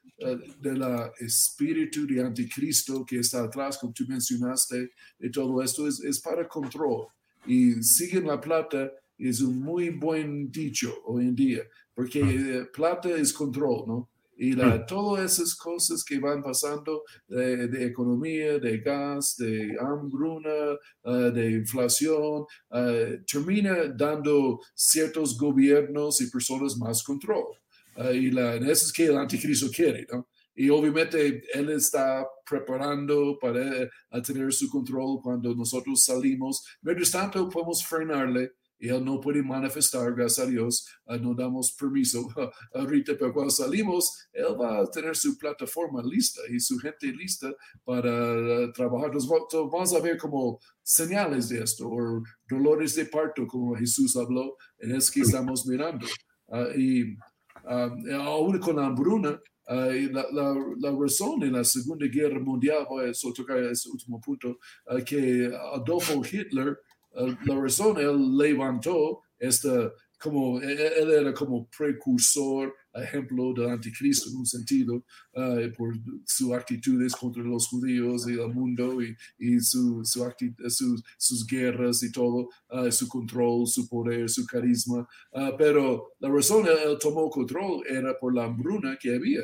[0.61, 0.85] del
[1.19, 6.47] espíritu de anticristo que está atrás, como tú mencionaste, y todo esto es, es para
[6.47, 7.07] control.
[7.47, 8.93] Y siguen la plata
[9.29, 11.63] es un muy buen dicho hoy en día,
[11.95, 14.09] porque plata es control, ¿no?
[14.37, 21.31] Y la, todas esas cosas que van pasando de, economía, de gas, de hambruna, ah,
[21.33, 27.55] de inflación, uh, termina dando ciertos gobiernos y personas más control.
[27.97, 30.27] Uh, y la, eso es que el anticristo quiere, ¿no?
[30.55, 33.89] Y obviamente él está preparando para
[34.23, 36.63] tener su control cuando nosotros salimos.
[36.83, 41.71] Mientras tanto, podemos frenarle y él no puede manifestar, gracias a Dios, uh, no damos
[41.71, 42.29] permiso
[42.75, 47.55] ahorita, pero cuando salimos, él va a tener su plataforma lista y su gente lista
[47.85, 49.13] para trabajar.
[49.13, 54.57] Entonces, vamos a ver como señales de esto, o dolores de parto, como Jesús habló,
[54.79, 56.05] es que estamos mirando.
[56.47, 57.17] Uh, y
[57.65, 63.33] aún con la hambruna, uh, la, la, razón en la Segunda Guerra Mundial, voy a
[63.33, 66.77] tocar ese último punto, uh, que Adolfo Hitler,
[67.15, 74.31] la razón él levantó esta como e, e, él era como precursor, ejemplo del anticristo
[74.31, 75.95] en un sentido, uh, por
[76.25, 80.25] sus actitudes contra los judíos y el mundo y, y su, su
[80.69, 85.09] sus, sus guerras y todo, uh, su control, su poder, su carisma.
[85.33, 89.43] Uh, pero la razón él, tomó control era por la hambruna que había,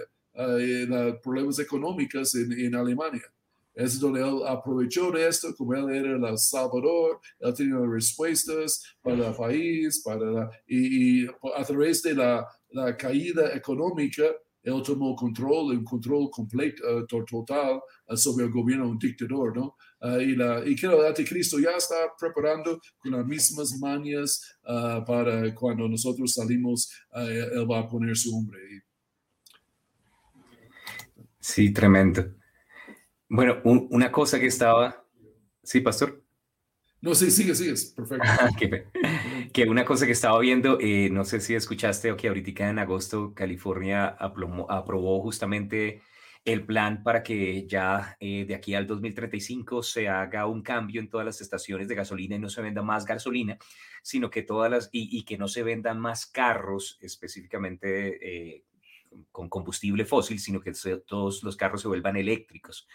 [1.21, 3.25] problemas económicos en, en Alemania.
[3.79, 9.29] Es donde él aprovechó de esto, como él era el Salvador, él tenía respuestas para
[9.29, 12.45] el país, para la, y, a través de la,
[12.99, 14.25] caída económica,
[14.65, 19.77] él tomó control, un control completo, uh, total uh, sobre el gobierno un dictador, ¿no?
[20.01, 24.59] Uh, y, la, y que el anticristo ya está preparando con las mismas mañas
[25.07, 28.59] para cuando nosotros salimos, él va a poner su hombre.
[31.39, 32.38] Sí, tremendo.
[33.29, 35.05] Bueno, una cosa que estaba...
[35.63, 36.25] Sí, pastor.
[37.01, 38.27] No, sí, sigue, sigue, perfecto.
[39.53, 42.81] que, una cosa que estaba viendo, eh, no sé si escuchaste o que ahorita en
[42.81, 46.03] agosto California aprobó justamente
[46.45, 51.09] el plan para que ya eh, de aquí al 2035 se haga un cambio en
[51.09, 53.59] todas las estaciones de gasolina y no se venda más gasolina,
[54.03, 58.65] sino que todas las, y, que no se vendan más carros específicamente eh,
[59.31, 60.73] con combustible fósil, sino que
[61.07, 62.89] todos los carros se vuelvan eléctricos.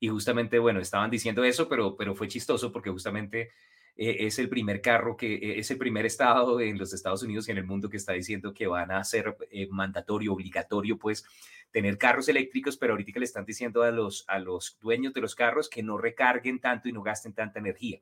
[0.00, 3.50] Y justamente, bueno, estaban diciendo eso, pero, pero fue chistoso porque justamente
[3.96, 7.46] eh, es el primer carro que eh, es el primer estado en los Estados Unidos
[7.46, 11.26] y en el mundo que está diciendo que van a ser eh, mandatorio, obligatorio, pues
[11.70, 15.34] tener carros eléctricos, pero ahorita le están diciendo a los, a los dueños de los
[15.34, 18.00] carros que no recarguen tanto y no gasten tanta energía.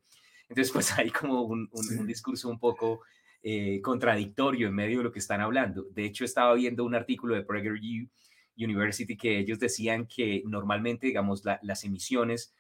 [0.49, 3.03] Entonces, pues hay como un, un, discurso un poco
[3.83, 5.85] contradictorio en medio de lo que están hablando.
[5.91, 8.09] De hecho, estaba viendo un artículo de Prager U
[8.59, 12.53] University que ellos decían que normalmente, digamos, las emisiones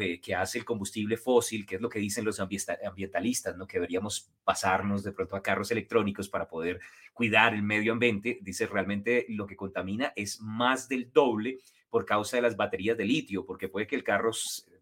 [0.00, 3.66] eh, que hace el combustible fósil, que es lo que dicen los ambientalistas, ¿no?
[3.66, 6.80] que deberíamos pasarnos de pronto a carros electrónicos para poder
[7.12, 11.58] cuidar el medio ambiente, dice realmente lo que contamina es más del doble
[11.90, 14.30] por causa de las baterías de litio, porque puede que el carro,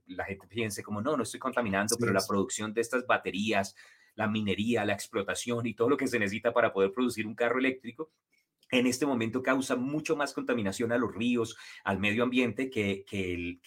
[0.07, 3.75] la gente piense como, no, no estoy contaminando, pero la producción de estas baterías,
[4.15, 7.59] la minería, la explotación y todo lo que se necesita para poder producir un carro
[7.59, 8.13] eléctrico
[8.71, 13.05] en este momento causa mucho más contaminación a los ríos, al medio ambiente, que,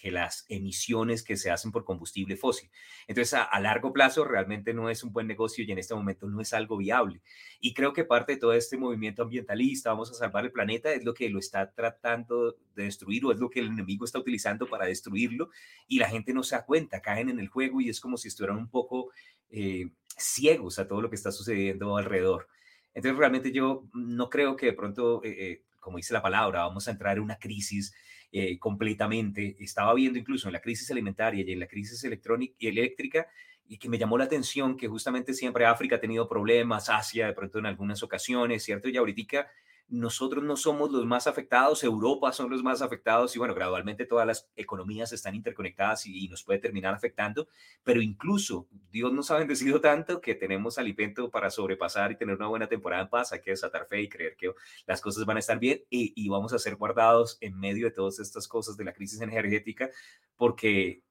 [0.02, 2.70] las emisiones que se hacen por combustible fósil.
[3.06, 6.40] Entonces, a, largo plazo realmente no es un buen negocio y en este momento no
[6.40, 7.22] es algo viable.
[7.60, 11.04] Y creo que parte de todo este movimiento ambientalista, vamos a salvar el planeta, es
[11.04, 14.66] lo que lo está tratando de destruir o es lo que el enemigo está utilizando
[14.66, 15.50] para destruirlo
[15.86, 18.28] y la gente no se da cuenta, caen en el juego y es como si
[18.28, 19.10] estuvieran un poco
[19.50, 22.48] eh, ciegos a todo lo que está sucediendo alrededor.
[22.94, 26.88] Entonces, realmente yo no creo que de pronto, eh, eh, como dice la palabra, vamos
[26.88, 27.94] a entrar en una crisis
[28.32, 29.56] eh, completamente.
[29.60, 33.26] Estaba viendo incluso en la crisis alimentaria y en la crisis electrónica y eléctrica,
[33.66, 37.34] y que me llamó la atención que justamente siempre África ha tenido problemas, Asia de
[37.34, 38.88] pronto en algunas ocasiones, ¿cierto?
[38.88, 39.46] Y ahorita
[39.88, 44.26] nosotros no somos los más afectados, Europa son los más afectados y bueno, gradualmente todas
[44.26, 47.48] las economías están interconectadas y, nos puede terminar afectando,
[47.84, 52.48] pero incluso Dios nos ha bendecido tanto que tenemos alimento para sobrepasar y tener una
[52.48, 54.52] buena temporada en paz, hay que desatar fe y creer que
[54.86, 57.92] las cosas van a estar bien y, y vamos a ser guardados en medio de
[57.92, 59.90] todas estas cosas de la crisis energética
[60.36, 61.02] porque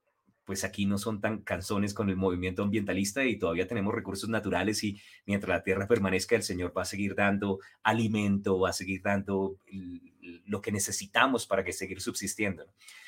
[0.48, 4.82] pues aquí no son tan canzones con el movimiento ambientalista y todavía tenemos recursos naturales
[4.86, 9.02] y mientras la tierra permanezca, el Señor va a seguir dando alimento, va a seguir
[9.02, 9.58] dando
[10.46, 12.66] lo que necesitamos para que seguir subsistiendo.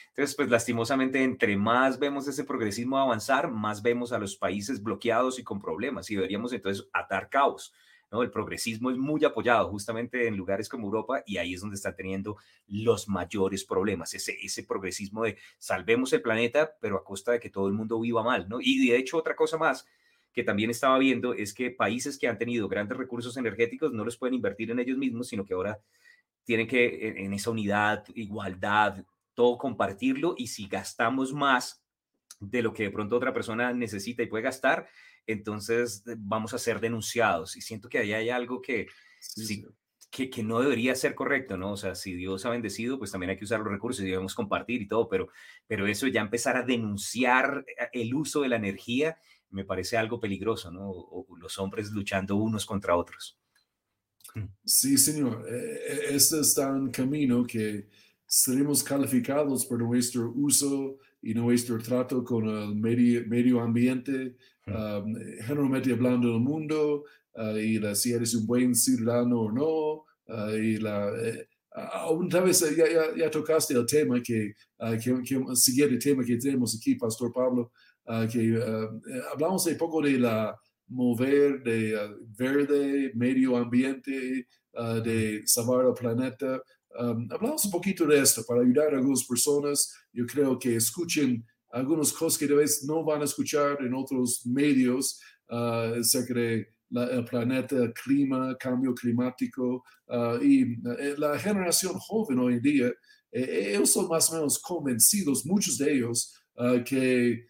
[0.10, 5.40] Entonces, pues lastimosamente, entre más vemos ese progresismo avanzar, más vemos a los países bloqueados
[5.40, 7.74] y con problemas y deberíamos entonces atar caos.
[8.12, 11.96] El progresismo es muy apoyado justamente en lugares como Europa y ahí es donde están
[11.96, 17.40] teniendo los mayores problemas, ese, ese progresismo de salvemos el planeta, pero a costa de
[17.40, 18.58] que todo el mundo viva mal, ¿no?
[18.62, 19.86] Y de hecho, otra cosa más
[20.34, 24.18] que también estaba viendo es que países que han tenido grandes recursos energéticos no los
[24.18, 25.80] pueden invertir en ellos mismos, sino que ahora
[26.44, 31.84] tienen que en esa unidad, igualdad, todo compartirlo y si gastamos más
[32.40, 34.88] de lo que de pronto otra persona necesita y puede gastar,
[35.32, 37.56] entonces vamos a ser denunciados.
[37.56, 38.88] Y siento que ahí hay algo que,
[40.10, 41.74] que, que, no debería ser correcto, ¿no?
[41.74, 44.36] O sea, si Dios ha bendecido, pues también hay que usar los recursos y debemos
[44.36, 45.30] compartir y todo, pero,
[45.68, 49.18] pero eso ya empezar a denunciar eh, el uso de la energía
[49.52, 50.90] me parece algo peligroso, ¿no?
[50.90, 53.40] O, los hombres luchando unos contra otros.
[54.36, 54.46] Mm.
[54.64, 55.46] Sí, señor.
[55.50, 57.88] E, este es tan camino que
[58.26, 64.36] seremos calificados por nuestro uso y nuestro trato con el medio, medio ambiente,
[64.68, 67.04] um, generalmente hablando del mundo,
[67.36, 72.30] uh, y la, si eres un buen ciudadano o no, uh, y la, eh, aún
[72.30, 76.38] tal vez ya, ya, tocaste el tema que, uh, que, que, el siguiente tema que
[76.38, 77.72] tenemos aquí, Pastor Pablo,
[78.32, 80.58] que eh, hablamos un poco de la
[80.88, 81.96] mover de
[82.36, 84.48] verde, medio ambiente,
[85.04, 86.60] de salvar el planeta,
[87.00, 89.90] Um, hablamos un poquito de esto para ayudar a algunas personas.
[90.12, 94.46] Yo creo que escuchen algunas cosas que de vez no van a escuchar en otros
[94.46, 95.18] medios
[95.50, 102.40] uh, acerca de el planeta, el clima, cambio climático uh, y eh, la generación joven
[102.40, 102.88] hoy en día,
[103.32, 107.46] eh, ellos son más o menos convencidos, muchos de ellos, uh, que,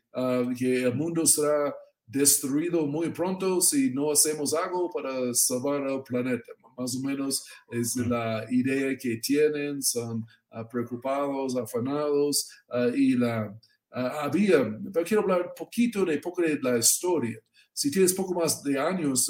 [0.58, 1.74] que el mundo será
[2.06, 7.96] destruido muy pronto si no hacemos algo para salvar el planeta más o menos es
[7.98, 13.54] la idea que tienen, son ah, preocupados, afanados ah, y la
[13.92, 17.38] ah, había, pero quiero hablar un poquito de, poco de la historia.
[17.74, 19.28] Si tienes poco más de años,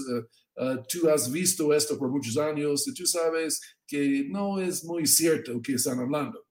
[0.89, 5.61] tú has visto esto por muchos años y tú sabes que no es muy cierto
[5.61, 6.45] que están hablando.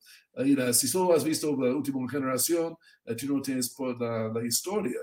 [0.72, 2.76] si solo has visto la última generación,
[3.18, 5.00] tú no tienes por la, la historia.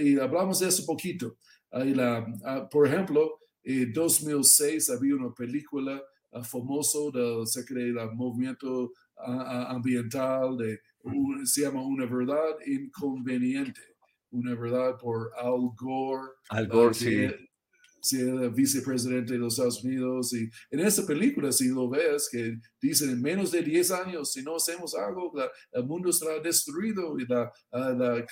[0.00, 1.36] y hablamos de eso poquito.
[1.70, 3.38] La, por ejemplo,
[3.68, 6.02] en 2006 había una película
[6.44, 10.80] famosa del, del movimiento ambiental de
[11.44, 13.80] se llama Una verdad inconveniente,
[14.30, 16.32] una verdad por Al Gore.
[16.50, 17.26] Al Gore, sí.
[18.00, 20.32] Sí, el vicepresidente de los Estados Unidos.
[20.32, 24.42] Y en esta película, si lo ves, que dicen en menos de 10 años, si
[24.42, 25.32] no hacemos algo,
[25.72, 28.24] el mundo estará destruido y la, la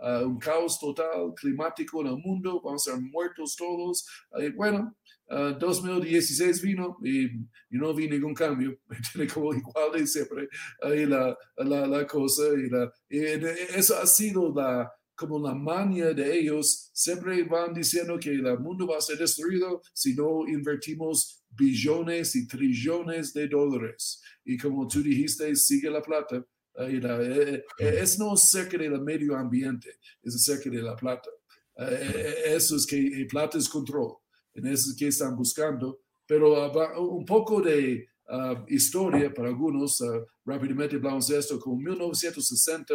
[0.00, 4.06] clima, un caos total climático en el mundo, vamos a ser muertos todos.
[4.38, 4.96] Y bueno,
[5.28, 7.28] 2016 vino y,
[7.70, 8.76] no vi ningún cambio,
[9.12, 10.48] tiene como igual de siempre
[10.82, 14.90] ahí la, la, la, cosa y, la, eso ha sido la,
[15.20, 19.82] como la mania de ellos, siempre van diciendo que el mundo va a ser destruido
[19.92, 24.22] si no invertimos billones y trillones de dólares.
[24.44, 26.42] Y como tú dijiste, sigue la plata.
[26.76, 31.28] Ahí la, eh, eh, es no cerca del medio ambiente, es cerca de la plata.
[31.76, 34.16] Eh, eso es que plata es control
[34.54, 36.00] en eso que están buscando.
[36.26, 42.94] Pero un poco de ah, historia para algunos, uh, rápidamente hablamos de esto, como 1960,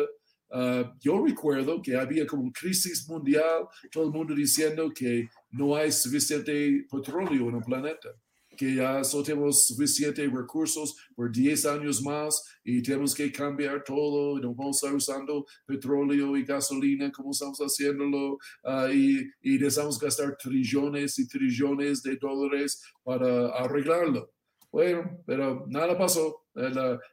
[0.52, 5.76] ah, yo recuerdo que había como una crisis mundial, todo el mundo diciendo que no
[5.76, 8.10] hay suficiente petróleo en el planeta
[8.56, 14.40] que ya solo tenemos suficientes recursos por 10 años más y tenemos que cambiar todo,
[14.40, 18.34] no vamos a estar usando petróleo y gasolina como estamos haciéndolo
[18.64, 24.32] uh, y, y necesitamos gastar trillones y trillones de dólares para arreglarlo.
[24.72, 26.46] Bueno, pero nada pasó,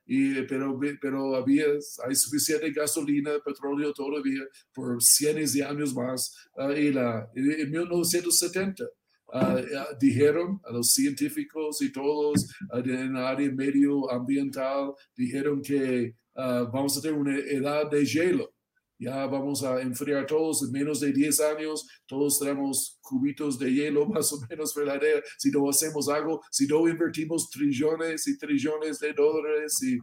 [0.04, 1.66] y, pero, pero había,
[2.04, 4.42] hay suficiente gasolina, petróleo todavía
[4.74, 6.48] por cientos de años más.
[6.56, 8.84] Uh, y la, en 1970
[9.34, 16.14] Ah, ah, dijeron a los científicos y todos uh, en el área medioambiental, dijeron que
[16.34, 18.52] vamos a tener una edad de hielo.
[18.98, 24.06] Ya vamos a enfriar todos en menos de 10 años, todos tenemos cubitos de hielo
[24.08, 25.22] más o menos verdadera.
[25.38, 29.98] Si no hacemos algo, si no invertimos trillones y trillones de dólares y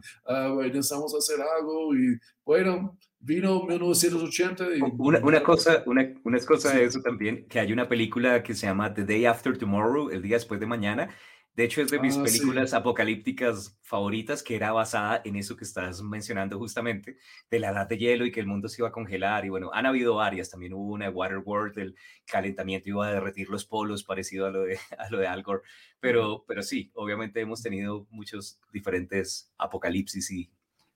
[0.72, 4.76] necesitamos hacer algo y bueno, vino 1980.
[4.76, 4.80] Y...
[4.98, 8.66] Una, una, cosa, una, una cosa de eso también, que hay una película que se
[8.66, 11.14] llama The Day After Tomorrow, el día después de mañana.
[11.54, 15.64] De hecho, es de mis ah, películas apocalípticas favoritas, que era basada en eso que
[15.64, 17.18] estás mencionando justamente,
[17.50, 19.44] de la edad de hielo y que el mundo se iba a congelar.
[19.44, 20.48] Y bueno, han habido varias.
[20.48, 24.62] También hubo una de Waterworld, el calentamiento iba a derretir los polos, parecido a lo
[24.62, 25.62] de, a lo de Al Gore.
[25.98, 30.50] Pero, pero sí, obviamente hemos tenido muchos diferentes apocalipsis y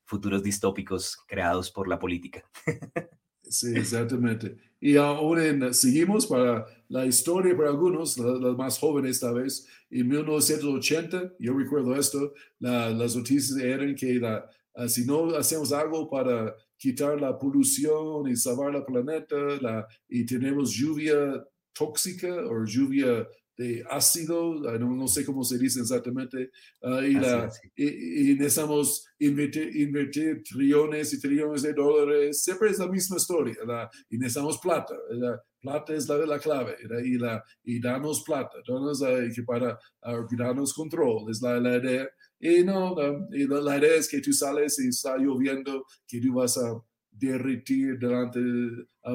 [0.05, 2.45] futuros distópicos creados por la política.
[3.47, 4.57] Sí, exactamente.
[4.81, 9.69] Y ahora seguimos para la historia para algunos, los más jóvenes esta vez.
[9.91, 16.55] En 1980, yo recuerdo esto, las noticias eran que ah, si no hacemos algo para
[16.77, 23.27] quitar la polución y salvar el planeta la, y tenemos lluvia tóxica o lluvia
[23.57, 26.51] de ácido, ah, no, sé cómo se dice exactamente,
[26.83, 32.89] uh, y, la, y, necesitamos invertir, invertir, trillones y trillones de dólares, siempre es la
[32.89, 37.81] misma historia, la, y necesitamos plata, la plata es la, la clave, y, la, y
[37.81, 42.09] darnos plata, darnos, uh, para uh, darnos control, es la, la idea.
[42.41, 42.95] Y no,
[43.31, 46.79] y la, idea es que tú sales y está lloviendo, que tú vas a
[47.11, 48.41] derretir delante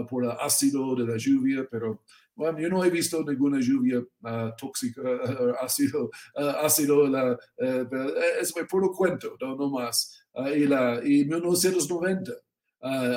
[0.09, 2.03] por el ácido de la lluvia, pero
[2.39, 8.09] bueno, yo no he visto ninguna lluvia uh, tóxica, uh, ácido, uh, ácido la, uh,
[8.39, 10.25] es puro cuento, no, no más.
[10.55, 12.31] y, la, y 1990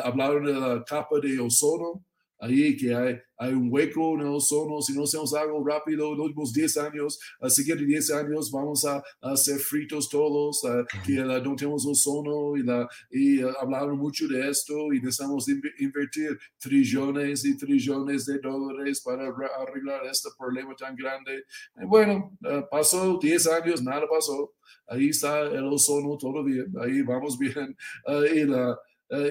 [0.03, 2.05] hablaron de la capa de ozono,
[2.43, 6.27] ahí que hay, hay un hueco en el ozono, si no hacemos algo rápido, los
[6.27, 10.61] últimos 10 años, a siguientes 10 años vamos a, hacer fritos todos,
[11.07, 15.47] que no tenemos ozono y, la, y hablaron mucho de esto y necesitamos
[15.79, 21.45] invertir trillones y trillones de dólares para arreglar este problema tan grande.
[21.87, 22.37] bueno,
[22.71, 24.53] pasó 10 años, nada pasó.
[24.89, 27.77] Ahí está el ozono todavía, ahí vamos bien.
[28.35, 28.77] y, la,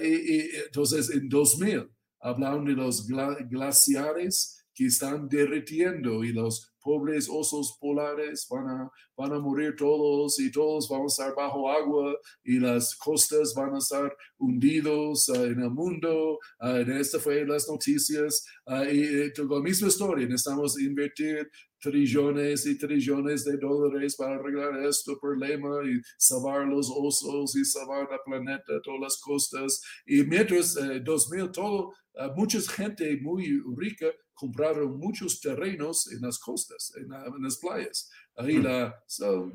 [0.02, 1.90] y entonces en 2000
[2.22, 9.34] hablaron de los glaciares que están derritiendo y los pobres osos polares van a, van
[9.34, 13.78] a morir todos y todos vamos a estar bajo agua y las costas van a
[13.78, 16.40] estar hundidos ah, en el mundo.
[16.60, 20.28] Uh, en esta fue las noticias uh, y, y la misma historia.
[20.28, 21.50] Necesitamos invertir
[21.82, 28.08] trillones y trillones de dólares para arreglar este problema y salvar los osos y salvar
[28.12, 29.82] el planeta, todas las costas.
[30.06, 36.40] Y mientras, eh, 2000, todo, uh, mucha gente muy rica compraron muchos terrenos en las
[36.40, 37.10] costas, en,
[37.44, 38.10] las playas.
[38.36, 39.52] Ahí la, son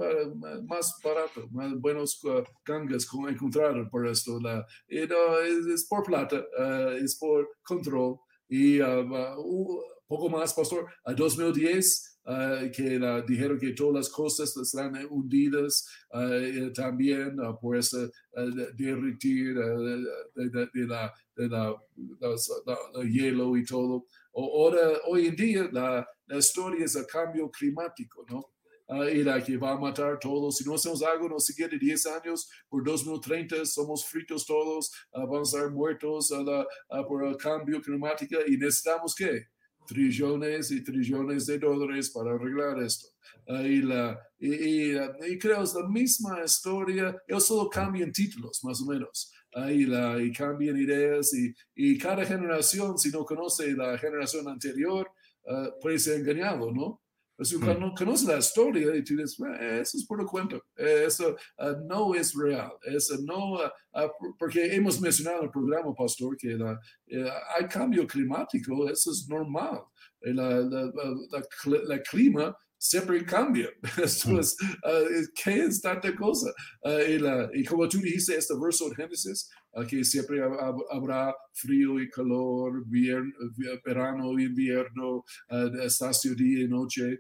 [0.66, 2.20] más barato, más buenos
[2.64, 4.38] gangas como encontrar por esto.
[4.38, 6.44] La, no, es, por plata,
[7.00, 8.20] es por control.
[8.48, 8.78] Y
[10.06, 15.86] poco más, pastor, a 2010 Uh, que la, dijeron que todas las cosas están hundidas
[16.12, 18.10] uh, también uh, por ese
[18.74, 20.04] derretir de,
[20.34, 21.76] de, la, de la,
[23.04, 24.06] hielo y todo.
[24.34, 28.50] Ahora, hoy en día la, la historia es el cambio climático, ¿no?
[29.08, 30.56] y la que va a matar todos.
[30.56, 35.54] Si no hacemos algo en los siguientes 10 años, por 2030 somos fritos todos, vamos
[35.54, 36.32] a estar muertos
[37.08, 39.46] por el cambio climático y necesitamos qué?
[39.86, 43.08] Trillones y trillones de dólares para arreglar esto.
[43.64, 48.86] y, la, y, y, creo es la misma historia, ellos solo cambian títulos, más o
[48.86, 49.32] menos.
[49.70, 55.08] y, la, y cambian ideas y, y, cada generación, si no conoce la generación anterior,
[55.44, 57.00] uh, puede ser engañado, ¿no?
[57.42, 57.78] Si mm.
[57.78, 62.34] no conoce la historia y tú dices, eso es puro cuento, eso ah, no es
[62.34, 64.08] real, eso no, ah, ah,
[64.38, 69.28] porque hemos mencionado en el programa, pastor, que la, eh, hay cambio climático, eso es
[69.28, 69.82] normal.
[70.22, 70.92] La, la,
[71.84, 72.56] la clima
[72.86, 73.68] siempre cambia.
[74.02, 74.38] Esto mm.
[74.38, 76.52] es, uh, ¿Qué es tanta cosa?
[76.82, 81.34] Uh, y, la, y, como tú dijiste, este verso de Génesis, uh, que siempre habrá
[81.52, 82.84] frío y calor,
[83.84, 85.24] verano y invierno,
[85.82, 87.18] estación día y noche.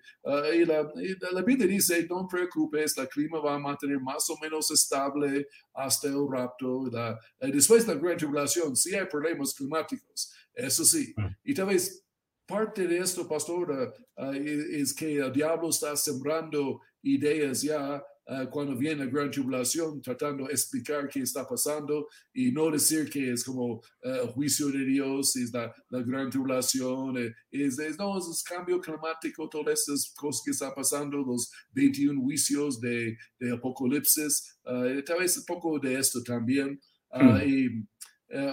[0.54, 4.28] y, la, y la Biblia dice, no te preocupes, el clima va a mantener más
[4.30, 6.86] o menos estable hasta el rapto.
[6.90, 11.14] La, después de la gran tribulación, sí hay problemas climáticos, eso sí.
[11.16, 11.26] Mm.
[11.44, 12.05] Y tal vez
[12.46, 18.76] parte de esto, pastor, uh, es que el diablo está sembrando ideas ya uh, cuando
[18.76, 23.44] viene la gran tribulación, tratando de explicar qué está pasando y no decir que es
[23.44, 28.16] como el uh, juicio de Dios, es la, la gran tribulación, eh, es, es, no,
[28.16, 34.58] es cambio climático, todas esas cosas que están pasando, los 21 juicios de, de Apocalipsis,
[34.64, 36.80] tal vez un poco de esto también.
[37.10, 37.38] Hmm.
[37.44, 37.86] Y,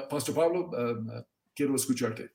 [0.07, 0.71] Pastor Pablo,
[1.55, 2.31] quiero escucharte.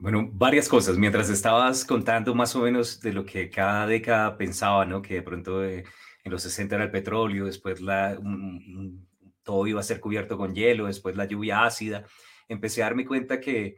[0.00, 0.96] Bueno, varias cosas.
[0.96, 5.02] Mientras estabas contando más o menos de lo que cada década pensaba, ¿no?
[5.02, 5.84] Que de pronto eh,
[6.24, 7.82] en los 60 era el petróleo, después
[9.42, 12.06] todo iba a ser cubierto con hielo, después la lluvia ácida.
[12.48, 13.76] Empecé a darme cuenta que,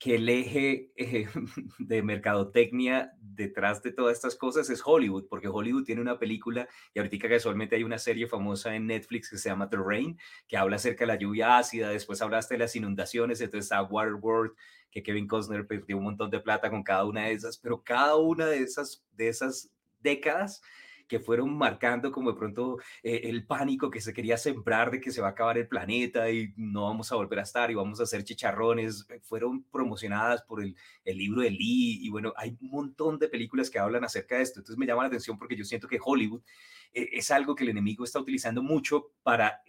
[0.00, 1.28] que el eje eh,
[1.78, 6.98] de mercadotecnia detrás de todas estas cosas es Hollywood, porque Hollywood tiene una película y
[6.98, 10.76] ahorita casualmente hay una serie famosa en Netflix que se llama The Rain, que habla
[10.76, 14.54] acerca de la lluvia ácida, después hablaste de las inundaciones, entonces está Waterworld,
[14.90, 18.16] que Kevin Costner perdió un montón de plata con cada una de esas, pero cada
[18.16, 19.70] una de esas, de esas
[20.00, 20.62] décadas
[21.10, 25.10] que fueron marcando como de pronto eh, el pánico que se quería sembrar de que
[25.10, 27.98] se va a acabar el planeta y no vamos a volver a estar y vamos
[27.98, 32.56] a hacer chicharrones, eh, fueron promocionadas por el, el libro de Lee y bueno, hay
[32.60, 34.60] un montón de películas que hablan acerca de esto.
[34.60, 36.42] Entonces me llama la atención porque yo siento que Hollywood
[36.92, 39.60] eh, es algo que el enemigo está utilizando mucho para,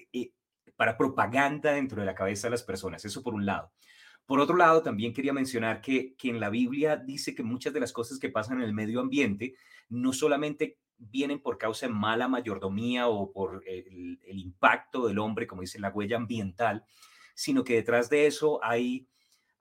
[0.75, 3.03] para propaganda dentro de la cabeza de las personas.
[3.03, 3.71] Eso por un lado.
[4.27, 7.79] Por otro lado, también quería mencionar que, que en la Biblia dice que muchas de
[7.79, 9.55] las cosas que pasan en el medio ambiente
[9.91, 10.77] no solamente
[11.09, 15.89] vienen por causa de mala mayordomía o por el, impacto del hombre, como dice la
[15.89, 16.85] huella ambiental,
[17.33, 19.07] sino que detrás de eso hay,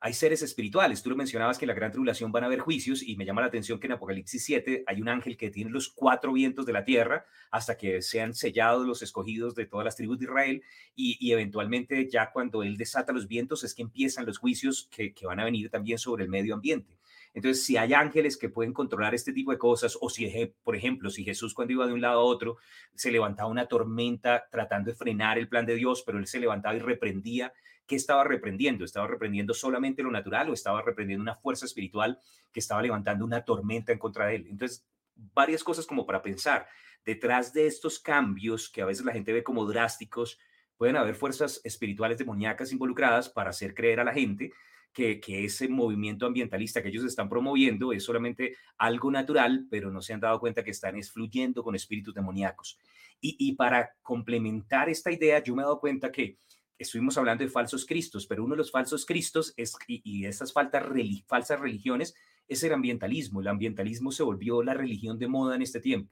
[0.01, 1.03] hay seres espirituales.
[1.03, 3.41] Tú lo mencionabas que en la gran tribulación van a haber juicios y me llama
[3.41, 6.73] la atención que en Apocalipsis 7 hay un ángel que tiene los cuatro vientos de
[6.73, 10.63] la tierra hasta que sean sellados los escogidos de todas las tribus de Israel
[10.95, 15.41] y, eventualmente ya cuando él desata los vientos es que empiezan los juicios que van
[15.41, 17.00] a venir también sobre el medio ambiente.
[17.33, 20.29] Entonces, si hay ángeles que pueden controlar este tipo de cosas, o si,
[20.63, 22.57] por ejemplo, si Jesús cuando iba de un lado a otro,
[22.95, 26.75] se levantaba una tormenta tratando de frenar el plan de Dios, pero él se levantaba
[26.75, 27.53] y reprendía,
[27.87, 28.85] ¿qué estaba reprendiendo?
[28.85, 32.19] ¿Estaba reprendiendo solamente lo natural o estaba reprendiendo una fuerza espiritual
[32.53, 34.47] que estaba levantando una tormenta en contra de él?
[34.49, 36.67] Entonces, varias cosas como para pensar.
[37.05, 40.39] Detrás de estos cambios que a veces la gente ve como drásticos,
[40.77, 44.53] pueden haber fuerzas espirituales demoníacas involucradas para hacer creer a la gente
[44.93, 50.13] que, ese movimiento ambientalista que ellos están promoviendo es solamente algo natural, pero no se
[50.13, 52.79] han dado cuenta que están fluyendo con espíritus demoníacos.
[53.21, 56.39] Y, para complementar esta idea, yo me he dado cuenta que
[56.79, 60.53] estuvimos hablando de falsos cristos, pero uno de los falsos cristos es, y, y esas
[60.55, 60.85] faltas,
[61.27, 62.15] falsas religiones
[62.49, 63.41] es el ambientalismo.
[63.41, 66.11] El ambientalismo se volvió la religión de moda en este tiempo.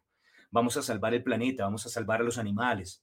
[0.51, 3.03] Vamos a salvar el planeta, vamos a salvar a los animales,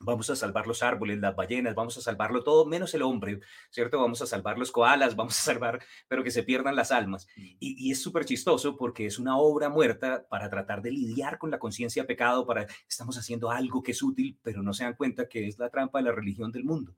[0.00, 3.40] vamos a salvar los árboles, las ballenas, vamos a salvarlo todo, menos el hombre,
[3.70, 4.00] ¿cierto?
[4.00, 7.26] Vamos a salvar los koalas, vamos a salvar, pero que se pierdan las almas.
[7.36, 7.42] Mm.
[7.60, 11.58] Y, es súper chistoso porque es una obra muerta para tratar de lidiar con la
[11.58, 15.28] conciencia de pecado, para estamos haciendo algo que es útil, pero no se dan cuenta
[15.28, 16.94] que es la trampa de la religión del mundo.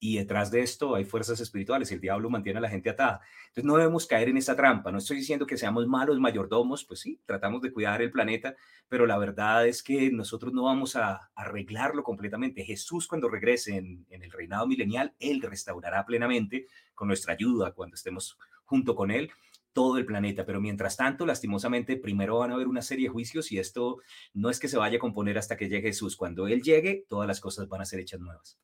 [0.00, 3.20] Y detrás de esto hay fuerzas espirituales el diablo mantiene a la gente atada.
[3.48, 4.90] Entonces no debemos caer en esa trampa.
[4.90, 8.56] No estoy diciendo que seamos malos mayordomos, pues sí, tratamos de cuidar el planeta,
[8.88, 12.64] pero la verdad es que nosotros no vamos a arreglarlo completamente.
[12.64, 17.94] Jesús cuando regrese en, en el reinado milenial, Él restaurará plenamente con nuestra ayuda cuando
[17.94, 19.30] estemos junto con Él
[19.74, 20.46] todo el planeta.
[20.46, 23.98] Pero mientras tanto, lastimosamente, primero van a haber una serie de juicios y esto
[24.32, 26.16] no es que se vaya a componer hasta que llegue Jesús.
[26.16, 28.58] Cuando Él llegue, todas las cosas van a ser hechas nuevas.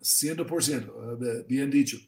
[0.00, 1.98] 100%, ah, bien dicho.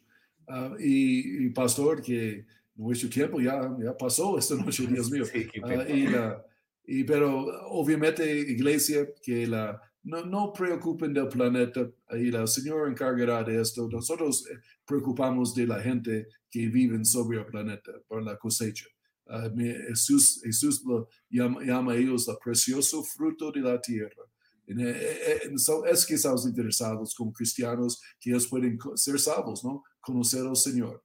[0.47, 5.25] Ah, y, pastor, que nuestro tiempo ya, ya pasó esta noche, Dios mío.
[5.65, 6.43] Ah,
[6.91, 13.45] y, pero obviamente, iglesia, que la, no, no preocupen del planeta y la Señor encargará
[13.45, 13.87] de esto.
[13.91, 18.87] Nosotros eh, preocupamos de la gente que vive sobre el planeta por la cosecha.
[19.89, 24.23] Jesús, Jesús lo llama, llama a ellos el precioso fruto de la tierra.
[24.69, 25.55] Eh, eh,
[25.91, 29.83] es que estamos interesados como cristianos que ellos pueden ser salvos, ¿no?
[30.01, 31.03] Conocer al Señor.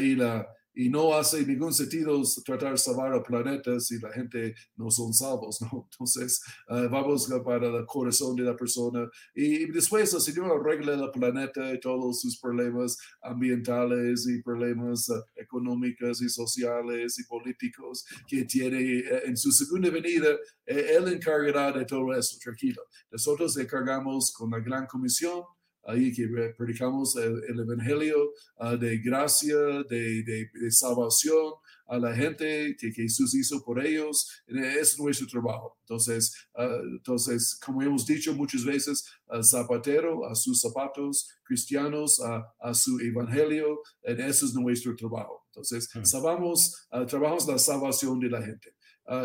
[0.00, 4.54] y la, y no hace ningún sentido tratar de salvar al planeta si la gente
[4.76, 5.88] no son salvos, ¿no?
[5.90, 11.10] Entonces, uh, vamos para el corazón de la persona y después el Señor arregla el
[11.10, 18.44] planeta y todos sus problemas ambientales y problemas uh, económicos y sociales y políticos que
[18.44, 20.28] tiene uh, en su segunda venida.
[20.66, 22.82] Eh, él encargará de todo eso, tranquilo.
[23.10, 25.42] Nosotros encargamos con la gran comisión
[25.86, 26.26] ahí que
[26.56, 29.56] predicamos el, Evangelio ah, de gracia,
[29.88, 31.52] de, de, salvación
[31.86, 34.28] a la gente que, Jesús hizo por ellos.
[34.46, 35.76] Es nuestro trabajo.
[35.82, 42.74] Entonces, ah, entonces como hemos dicho muchas veces, al zapatero, a sus zapatos, cristianos, a,
[42.74, 45.44] su Evangelio, ese es nuestro trabajo.
[45.48, 46.04] Entonces, hmm.
[46.04, 48.74] salvamos, uh, trabajamos la salvación de la gente.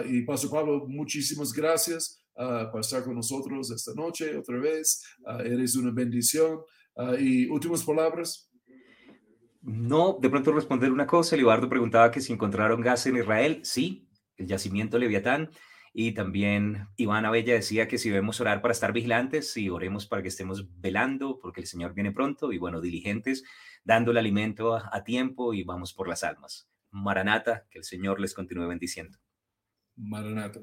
[0.08, 2.20] y Pastor Pablo, muchísimas gracias.
[2.42, 5.04] Ah, para estar con nosotros esta noche otra vez.
[5.26, 6.62] Uh, eres una bendición.
[6.96, 8.50] Ah, y últimas palabras.
[9.62, 11.36] No, de pronto responder una cosa.
[11.36, 13.60] Libardo preguntaba que si encontraron gas en Israel.
[13.64, 15.50] Sí, el yacimiento Leviatán.
[15.92, 20.22] Y también Iván Abella decía que si debemos orar para estar vigilantes, y oremos para
[20.22, 23.44] que estemos velando, porque el Señor viene pronto, y bueno, diligentes,
[23.84, 26.70] dando el alimento a, a tiempo y vamos por las almas.
[26.92, 29.18] Maranata, que el Señor les continúe bendiciendo.
[29.98, 30.62] Maranata.